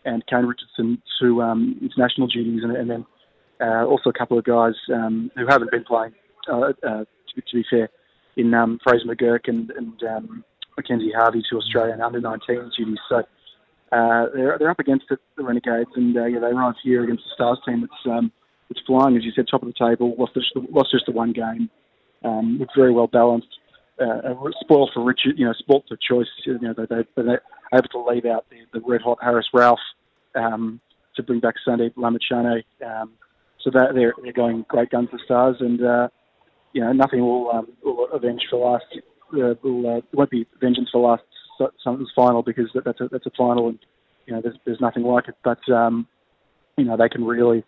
and 0.04 0.26
Kane 0.26 0.46
Richardson 0.46 1.00
to 1.20 1.42
um, 1.42 1.78
international 1.80 2.26
duties, 2.26 2.62
and, 2.64 2.74
and 2.76 2.90
then 2.90 3.06
uh, 3.60 3.84
also 3.84 4.10
a 4.10 4.12
couple 4.12 4.38
of 4.38 4.44
guys 4.44 4.74
um, 4.92 5.30
who 5.36 5.46
haven't 5.46 5.70
been 5.70 5.84
playing 5.84 6.12
uh, 6.48 6.72
uh, 6.82 7.04
to, 7.04 7.40
to 7.40 7.54
be 7.54 7.64
fair, 7.68 7.88
in 8.36 8.54
um, 8.54 8.78
Fraser 8.82 9.04
McGurk 9.06 9.48
and, 9.48 9.70
and 9.70 10.02
um, 10.04 10.44
Mackenzie 10.76 11.12
Harvey 11.14 11.42
to 11.50 11.58
Australian 11.58 12.00
under 12.00 12.20
19 12.20 12.70
duties. 12.76 12.98
So 13.08 13.22
uh, 13.92 14.26
they're 14.34 14.56
they're 14.58 14.70
up 14.70 14.78
against 14.78 15.06
it, 15.10 15.18
the 15.36 15.44
Renegades, 15.44 15.90
and 15.96 16.16
uh, 16.16 16.24
yeah, 16.24 16.38
they 16.38 16.46
arrive 16.46 16.74
here 16.82 17.04
against 17.04 17.24
the 17.24 17.30
Stars 17.34 17.58
team. 17.66 17.84
It's 17.84 18.10
um, 18.10 18.32
it's 18.70 18.80
flying, 18.86 19.16
as 19.16 19.24
you 19.24 19.32
said, 19.32 19.46
top 19.50 19.62
of 19.62 19.68
the 19.68 19.74
table. 19.74 20.14
Lost 20.16 20.34
just 20.34 20.54
lost 20.70 20.92
just 20.92 21.06
the 21.06 21.12
one 21.12 21.32
game. 21.32 21.68
Um, 22.24 22.58
it's 22.60 22.72
very 22.76 22.92
well 22.92 23.06
balanced. 23.06 23.48
Uh, 24.00 24.34
spoiled 24.60 24.90
for 24.94 25.04
Richard, 25.04 25.38
you 25.38 25.44
know, 25.44 25.52
spoiled 25.52 25.84
for 25.86 25.96
choice. 25.96 26.28
You 26.46 26.58
know, 26.58 26.74
they, 26.74 26.86
they, 26.86 27.22
they're 27.22 27.42
able 27.74 27.88
to 27.88 28.04
leave 28.04 28.24
out 28.24 28.46
the, 28.50 28.58
the 28.72 28.84
red 28.86 29.02
hot 29.02 29.18
Haris 29.20 29.46
Rauf 29.54 29.76
um, 30.34 30.80
to 31.16 31.22
bring 31.22 31.40
back 31.40 31.56
Sandeep 31.66 31.94
Lamichhane. 31.94 32.64
Um, 32.84 33.12
so 33.62 33.70
that 33.70 33.94
they're 33.94 34.14
they're 34.22 34.32
going 34.32 34.64
great 34.68 34.90
guns 34.90 35.10
for 35.10 35.18
Stars, 35.24 35.56
and 35.60 35.84
uh, 35.84 36.08
you 36.72 36.80
know 36.80 36.92
nothing 36.92 37.20
will, 37.20 37.50
um, 37.50 37.68
will 37.84 38.08
avenge 38.12 38.42
for 38.50 38.72
last. 38.72 38.84
Uh, 39.32 39.54
will, 39.62 39.98
uh, 39.98 40.00
won't 40.12 40.30
be 40.30 40.46
vengeance 40.60 40.88
for 40.90 41.10
last 41.10 41.22
something's 41.84 42.10
final 42.16 42.42
because 42.42 42.68
that, 42.74 42.84
that's 42.84 43.00
a 43.00 43.08
that's 43.08 43.26
a 43.26 43.30
final, 43.36 43.68
and 43.68 43.78
you 44.26 44.34
know 44.34 44.40
there's 44.40 44.56
there's 44.64 44.80
nothing 44.80 45.02
like 45.02 45.28
it. 45.28 45.36
But 45.44 45.60
um, 45.70 46.06
you 46.76 46.84
know 46.84 46.96
they 46.96 47.08
can 47.08 47.24
really 47.24 47.64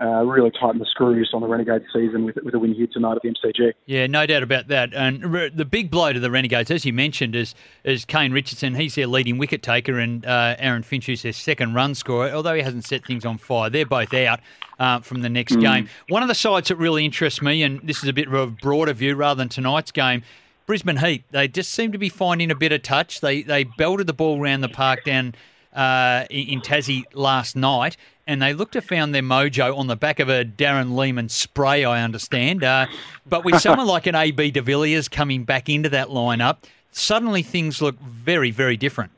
uh, 0.00 0.24
really 0.24 0.50
tighten 0.50 0.78
the 0.78 0.86
screws 0.86 1.30
on 1.32 1.40
the 1.40 1.46
Renegades 1.46 1.84
season 1.92 2.24
with, 2.24 2.36
with 2.42 2.54
a 2.54 2.58
win 2.58 2.74
here 2.74 2.86
tonight 2.86 3.16
at 3.16 3.22
the 3.22 3.30
MCG. 3.30 3.72
Yeah, 3.86 4.06
no 4.06 4.26
doubt 4.26 4.42
about 4.42 4.68
that. 4.68 4.92
And 4.92 5.22
the 5.54 5.64
big 5.64 5.90
blow 5.90 6.12
to 6.12 6.20
the 6.20 6.30
Renegades, 6.30 6.70
as 6.70 6.84
you 6.84 6.92
mentioned, 6.92 7.34
is 7.34 7.54
is 7.84 8.04
Kane 8.04 8.32
Richardson. 8.32 8.74
He's 8.74 8.94
their 8.94 9.06
leading 9.06 9.38
wicket 9.38 9.62
taker, 9.62 9.98
and 9.98 10.24
uh, 10.26 10.56
Aaron 10.58 10.82
Finch, 10.82 11.08
is 11.08 11.22
their 11.22 11.32
second 11.32 11.74
run 11.74 11.94
scorer. 11.94 12.30
Although 12.30 12.54
he 12.54 12.62
hasn't 12.62 12.84
set 12.84 13.06
things 13.06 13.24
on 13.24 13.38
fire, 13.38 13.70
they're 13.70 13.86
both 13.86 14.12
out 14.12 14.40
uh, 14.78 15.00
from 15.00 15.22
the 15.22 15.30
next 15.30 15.56
mm. 15.56 15.62
game. 15.62 15.88
One 16.08 16.22
of 16.22 16.28
the 16.28 16.34
sides 16.34 16.68
that 16.68 16.76
really 16.76 17.04
interests 17.04 17.40
me, 17.40 17.62
and 17.62 17.80
this 17.82 18.02
is 18.02 18.08
a 18.08 18.12
bit 18.12 18.28
of 18.28 18.34
a 18.34 18.46
broader 18.48 18.92
view 18.92 19.14
rather 19.14 19.38
than 19.38 19.48
tonight's 19.48 19.92
game. 19.92 20.22
Brisbane 20.66 20.96
Heat, 20.96 21.22
they 21.30 21.46
just 21.48 21.70
seem 21.70 21.92
to 21.92 21.98
be 21.98 22.08
finding 22.08 22.50
a 22.50 22.54
bit 22.54 22.72
of 22.72 22.82
touch. 22.82 23.20
They 23.20 23.42
they 23.42 23.64
belted 23.64 24.06
the 24.06 24.12
ball 24.12 24.42
around 24.42 24.60
the 24.60 24.68
park 24.68 25.04
down 25.04 25.34
uh, 25.72 26.24
in 26.30 26.60
Tassie 26.60 27.04
last 27.14 27.54
night, 27.54 27.96
and 28.26 28.42
they 28.42 28.52
looked 28.52 28.72
to 28.72 28.82
found 28.82 29.14
their 29.14 29.22
mojo 29.22 29.76
on 29.76 29.86
the 29.86 29.96
back 29.96 30.18
of 30.18 30.28
a 30.28 30.44
Darren 30.44 30.96
Lehmann 30.96 31.28
spray, 31.28 31.84
I 31.84 32.02
understand. 32.02 32.64
Uh, 32.64 32.86
but 33.26 33.44
with 33.44 33.60
someone 33.60 33.86
like 33.86 34.06
an 34.06 34.14
AB 34.14 34.50
de 34.50 34.62
Villiers 34.62 35.08
coming 35.08 35.44
back 35.44 35.68
into 35.68 35.88
that 35.90 36.08
lineup, 36.08 36.58
suddenly 36.90 37.42
things 37.42 37.80
look 37.80 37.98
very, 38.00 38.50
very 38.50 38.76
different. 38.76 39.12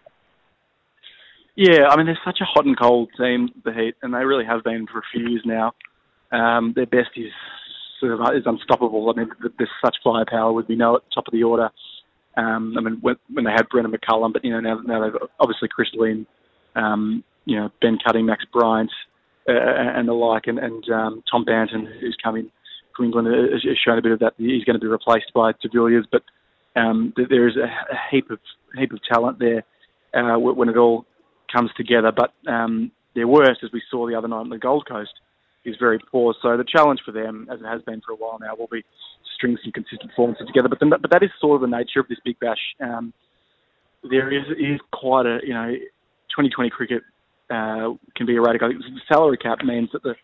Yeah, 1.57 1.89
I 1.89 1.97
mean, 1.97 2.07
they're 2.07 2.19
such 2.25 2.39
a 2.41 2.45
hot 2.45 2.67
and 2.67 2.79
cold 2.79 3.09
team, 3.19 3.51
the 3.65 3.73
Heat, 3.73 3.97
and 4.03 4.15
they 4.15 4.25
really 4.25 4.45
have 4.45 4.63
been 4.63 4.87
for 4.87 4.99
a 4.99 5.03
few 5.13 5.29
years 5.29 5.43
now. 5.45 5.73
Um, 6.31 6.73
their 6.77 6.87
best 6.87 7.11
is 7.17 7.33
sort 7.99 8.13
of 8.13 8.21
is 8.37 8.45
unstoppable. 8.47 9.11
I 9.11 9.19
mean, 9.19 9.31
there's 9.59 9.71
such 9.85 9.97
firepower, 10.05 10.53
would 10.53 10.69
we 10.69 10.77
know 10.77 10.97
at 10.97 11.03
the 11.03 11.11
top 11.15 11.27
of 11.27 11.33
the 11.33 11.43
order. 11.43 11.71
Um, 12.37 12.75
I 12.79 12.81
mean, 12.81 12.99
when, 13.01 13.17
when 13.33 13.45
they 13.45 13.51
had 13.51 13.69
Brendon 13.69 13.93
McCullum, 13.93 14.33
but 14.33 14.45
you 14.45 14.53
know 14.53 14.61
now, 14.61 14.81
now 14.87 15.03
they've 15.03 15.21
obviously 15.41 15.67
Chris 15.67 15.89
Lynn, 15.95 16.27
um, 16.77 17.25
you 17.49 17.57
know, 17.57 17.71
Ben 17.81 17.99
Cutting, 18.05 18.27
Max 18.27 18.45
Bryant, 18.53 18.91
uh, 19.49 19.53
and 19.53 20.07
the 20.07 20.13
like, 20.13 20.47
and, 20.47 20.59
and 20.59 20.85
um, 20.91 21.25
Tom 21.31 21.47
Banton, 21.47 21.87
who's 21.99 22.17
coming 22.23 22.51
from 22.95 23.07
England, 23.07 23.29
has, 23.29 23.63
shown 23.83 23.99
a 23.99 24.03
bit 24.03 24.13
of 24.13 24.19
that. 24.19 24.35
He's 24.37 24.65
going 24.65 24.75
to 24.75 24.81
be 24.81 24.87
replaced 24.87 25.33
by 25.35 25.53
de 25.53 25.69
Villiers, 25.73 26.07
but 26.13 26.23
um, 26.77 27.15
there 27.17 27.49
is 27.49 27.57
a, 27.57 27.67
heap 28.11 28.31
of 28.31 28.39
heap 28.79 28.93
of 28.93 29.01
talent 29.11 29.39
there 29.39 29.65
uh, 30.13 30.39
when 30.39 30.69
it 30.69 30.77
all 30.77 31.07
comes 31.51 31.71
together. 31.75 32.13
But 32.15 32.35
um, 32.47 32.93
their 33.15 33.27
worst, 33.27 33.61
as 33.65 33.71
we 33.73 33.83
saw 33.91 34.07
the 34.07 34.15
other 34.15 34.29
night 34.29 34.41
on 34.41 34.51
the 34.51 34.59
Gold 34.59 34.87
Coast, 34.87 35.15
is 35.65 35.75
very 35.81 35.99
poor. 36.13 36.35
So 36.43 36.59
the 36.59 36.65
challenge 36.65 37.01
for 37.03 37.13
them, 37.13 37.49
as 37.51 37.61
it 37.61 37.67
has 37.67 37.81
been 37.81 38.03
for 38.03 38.13
a 38.13 38.17
while 38.17 38.39
now, 38.39 38.57
will 38.57 38.69
be 38.71 38.85
string 39.35 39.57
some 39.65 39.73
consistent 39.73 40.11
performances 40.11 40.47
together. 40.47 40.69
But, 40.69 40.81
but 41.01 41.11
that 41.11 41.23
is 41.23 41.31
sort 41.41 41.63
of 41.63 41.71
the 41.71 41.75
nature 41.75 42.01
of 42.01 42.09
this 42.09 42.19
Big 42.23 42.39
Bash. 42.41 42.61
Um, 42.79 43.15
there 44.05 44.31
is, 44.31 44.45
is 44.59 44.81
quite 44.93 45.25
a 45.25 45.39
you 45.43 45.55
know 45.55 45.73
2020 46.37 46.69
cricket 46.69 47.03
uh, 47.51 47.95
can 48.17 48.27
be 48.27 48.37
erratic. 48.37 48.61
The 48.61 49.01
salary 49.13 49.39
cap 49.39 49.59
means 49.65 49.91
that 49.93 50.03
the, 50.03 50.15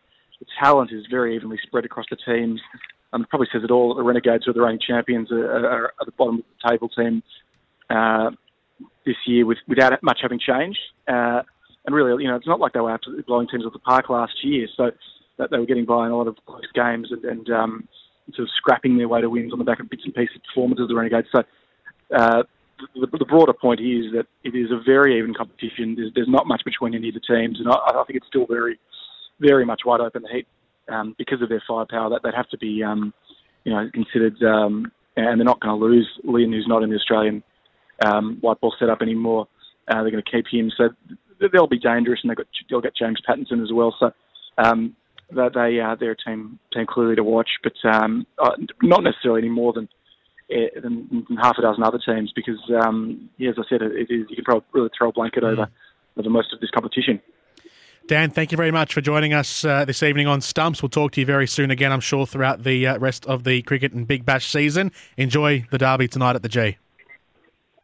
the 0.40 0.46
talent 0.62 0.90
is 0.92 1.04
very 1.10 1.36
evenly 1.36 1.58
spread 1.62 1.84
across 1.84 2.06
the 2.10 2.16
teams. 2.16 2.60
Um, 3.12 3.22
it 3.22 3.30
probably 3.30 3.48
says 3.52 3.62
it 3.64 3.70
all. 3.70 3.94
The 3.94 4.02
Renegades, 4.02 4.44
who 4.44 4.50
are 4.50 4.54
the 4.54 4.62
reigning 4.62 4.80
champions, 4.86 5.30
are, 5.30 5.66
are, 5.66 5.86
at 6.00 6.06
the 6.06 6.12
bottom 6.12 6.38
of 6.38 6.44
the 6.44 6.68
table 6.70 6.88
team 6.88 7.22
uh, 7.90 8.30
this 9.06 9.16
year 9.26 9.46
with, 9.46 9.58
without 9.68 9.92
much 10.02 10.18
having 10.22 10.40
changed. 10.40 10.80
Uh, 11.06 11.42
and 11.86 11.94
really, 11.94 12.22
you 12.22 12.28
know, 12.28 12.36
it's 12.36 12.46
not 12.46 12.60
like 12.60 12.72
they 12.72 12.80
were 12.80 12.90
absolutely 12.90 13.24
blowing 13.26 13.46
teams 13.48 13.64
off 13.64 13.72
the 13.72 13.78
park 13.78 14.08
last 14.08 14.32
year. 14.42 14.66
So 14.76 14.90
that 15.38 15.50
they 15.50 15.58
were 15.58 15.66
getting 15.66 15.84
by 15.84 16.06
in 16.06 16.12
a 16.12 16.16
lot 16.16 16.28
of 16.28 16.36
close 16.46 16.62
games 16.74 17.08
and, 17.10 17.24
and 17.24 17.50
um, 17.50 17.88
sort 18.34 18.48
of 18.48 18.52
scrapping 18.56 18.96
their 18.96 19.08
way 19.08 19.20
to 19.20 19.28
wins 19.28 19.52
on 19.52 19.58
the 19.58 19.64
back 19.64 19.80
of 19.80 19.90
bits 19.90 20.02
and 20.04 20.14
pieces 20.14 20.36
performances 20.46 20.84
of 20.84 20.88
the 20.88 20.94
Renegades. 20.94 21.28
So 21.34 21.42
uh, 22.16 22.42
the, 22.94 23.06
the, 23.18 23.24
broader 23.24 23.52
point 23.52 23.80
is 23.80 24.12
that 24.12 24.26
it 24.42 24.54
is 24.56 24.70
a 24.70 24.80
very 24.84 25.18
even 25.18 25.34
competition. 25.34 25.94
There's, 25.96 26.12
there's 26.14 26.28
not 26.28 26.46
much 26.46 26.62
between 26.64 26.94
any 26.94 27.08
of 27.08 27.14
the 27.14 27.20
teams, 27.20 27.58
and 27.58 27.68
I, 27.68 27.74
I, 27.74 28.04
think 28.06 28.16
it's 28.16 28.26
still 28.26 28.46
very, 28.46 28.78
very 29.40 29.64
much 29.64 29.82
wide 29.84 30.00
open. 30.00 30.22
The 30.22 30.28
Heat, 30.28 30.46
um, 30.88 31.14
because 31.18 31.42
of 31.42 31.48
their 31.48 31.62
firepower, 31.66 32.10
that 32.10 32.22
they'd 32.22 32.34
have 32.34 32.48
to 32.50 32.58
be, 32.58 32.82
um, 32.82 33.12
you 33.64 33.72
know, 33.72 33.88
considered, 33.92 34.42
um, 34.42 34.90
and 35.16 35.40
they're 35.40 35.44
not 35.44 35.60
going 35.60 35.78
to 35.78 35.84
lose 35.84 36.08
Lynn, 36.24 36.52
who's 36.52 36.66
not 36.68 36.82
in 36.82 36.90
the 36.90 36.96
Australian 36.96 37.42
um, 38.04 38.38
white 38.40 38.60
ball 38.60 38.74
setup 38.78 39.02
anymore. 39.02 39.46
Uh, 39.88 40.02
they're 40.02 40.10
going 40.10 40.22
to 40.24 40.30
keep 40.30 40.46
him, 40.50 40.70
so 40.76 40.88
they'll 41.52 41.66
be 41.66 41.78
dangerous, 41.78 42.20
and 42.22 42.30
they've 42.30 42.36
got 42.36 42.46
they'll 42.70 42.80
get 42.80 42.96
James 42.96 43.20
Pattinson 43.28 43.62
as 43.62 43.72
well. 43.72 43.94
So 43.98 44.10
um, 44.58 44.96
they 45.30 45.80
uh, 45.80 45.94
they're 45.98 46.12
a 46.12 46.16
team 46.16 46.58
team 46.72 46.86
clearly 46.88 47.16
to 47.16 47.24
watch, 47.24 47.50
but 47.62 47.74
um, 47.84 48.26
uh, 48.38 48.52
not 48.82 49.02
necessarily 49.02 49.42
any 49.42 49.50
more 49.50 49.72
than, 49.72 49.88
than, 50.48 51.24
than 51.28 51.36
half 51.36 51.56
a 51.58 51.62
dozen 51.62 51.82
other 51.82 51.98
teams 51.98 52.32
because, 52.34 52.60
um, 52.82 53.28
yeah, 53.38 53.50
as 53.50 53.56
I 53.58 53.62
said, 53.68 53.82
it 53.82 54.10
is 54.10 54.26
you 54.28 54.36
can 54.36 54.44
probably 54.44 54.64
really 54.72 54.90
throw 54.96 55.08
a 55.08 55.12
blanket 55.12 55.42
mm. 55.42 55.52
over 55.52 55.68
over 56.16 56.30
most 56.30 56.52
of 56.52 56.60
this 56.60 56.70
competition. 56.70 57.20
Dan, 58.06 58.30
thank 58.30 58.52
you 58.52 58.56
very 58.56 58.70
much 58.70 58.92
for 58.92 59.00
joining 59.00 59.32
us 59.32 59.64
uh, 59.64 59.84
this 59.86 60.02
evening 60.02 60.26
on 60.26 60.42
Stumps. 60.42 60.82
We'll 60.82 60.90
talk 60.90 61.12
to 61.12 61.20
you 61.20 61.26
very 61.26 61.46
soon 61.46 61.70
again, 61.70 61.90
I'm 61.90 62.00
sure, 62.00 62.26
throughout 62.26 62.62
the 62.62 62.86
uh, 62.86 62.98
rest 62.98 63.24
of 63.26 63.44
the 63.44 63.62
cricket 63.62 63.92
and 63.92 64.06
Big 64.06 64.26
Bash 64.26 64.46
season. 64.46 64.92
Enjoy 65.16 65.66
the 65.70 65.78
derby 65.78 66.06
tonight 66.06 66.36
at 66.36 66.42
the 66.42 66.50
G. 66.50 66.76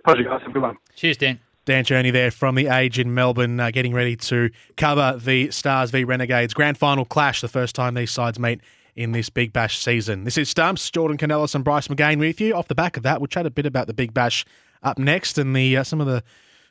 Pleasure, 0.04 0.22
guys. 0.22 0.42
Have 0.42 0.50
a 0.50 0.52
good 0.52 0.62
one. 0.62 0.76
Cheers, 0.94 1.16
Dan. 1.16 1.40
Dan 1.64 1.84
Cherny 1.84 2.12
there 2.12 2.30
from 2.30 2.54
the 2.54 2.66
Age 2.66 2.98
in 2.98 3.14
Melbourne, 3.14 3.58
uh, 3.60 3.70
getting 3.70 3.94
ready 3.94 4.16
to 4.16 4.50
cover 4.76 5.18
the 5.18 5.50
Stars 5.50 5.90
v 5.90 6.04
Renegades 6.04 6.52
grand 6.52 6.76
final 6.76 7.04
clash, 7.04 7.40
the 7.40 7.48
first 7.48 7.74
time 7.74 7.94
these 7.94 8.10
sides 8.10 8.38
meet 8.38 8.60
in 9.00 9.12
this 9.12 9.30
Big 9.30 9.50
Bash 9.50 9.78
season. 9.78 10.24
This 10.24 10.36
is 10.36 10.50
Stumps, 10.50 10.90
Jordan 10.90 11.16
Canellis 11.16 11.54
and 11.54 11.64
Bryce 11.64 11.88
McGain 11.88 12.18
with 12.18 12.38
you. 12.38 12.54
Off 12.54 12.68
the 12.68 12.74
back 12.74 12.98
of 12.98 13.02
that, 13.02 13.18
we'll 13.18 13.28
chat 13.28 13.46
a 13.46 13.50
bit 13.50 13.64
about 13.64 13.86
the 13.86 13.94
Big 13.94 14.12
Bash 14.12 14.44
up 14.82 14.98
next 14.98 15.38
and 15.38 15.56
the 15.56 15.78
uh, 15.78 15.84
some 15.84 16.02
of 16.02 16.06
the 16.06 16.22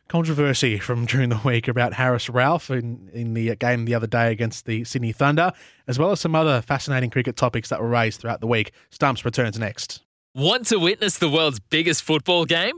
controversy 0.09 0.77
from 0.77 1.05
during 1.07 1.29
the 1.29 1.41
week 1.43 1.67
about 1.67 1.93
Haris 1.93 2.27
Rauf 2.27 2.69
in, 2.69 3.09
in 3.13 3.33
the 3.33 3.49
uh, 3.49 3.55
game 3.55 3.85
the 3.85 3.95
other 3.95 4.05
day 4.05 4.31
against 4.31 4.67
the 4.67 4.83
Sydney 4.83 5.11
Thunder, 5.11 5.51
as 5.87 5.97
well 5.97 6.11
as 6.11 6.19
some 6.19 6.35
other 6.35 6.61
fascinating 6.61 7.09
cricket 7.09 7.35
topics 7.35 7.69
that 7.69 7.81
were 7.81 7.89
raised 7.89 8.21
throughout 8.21 8.41
the 8.41 8.47
week. 8.47 8.73
Stumps 8.91 9.25
returns 9.25 9.57
next. 9.57 10.01
Want 10.35 10.67
to 10.67 10.77
witness 10.77 11.17
the 11.17 11.29
world's 11.29 11.59
biggest 11.59 12.03
football 12.03 12.45
game? 12.45 12.77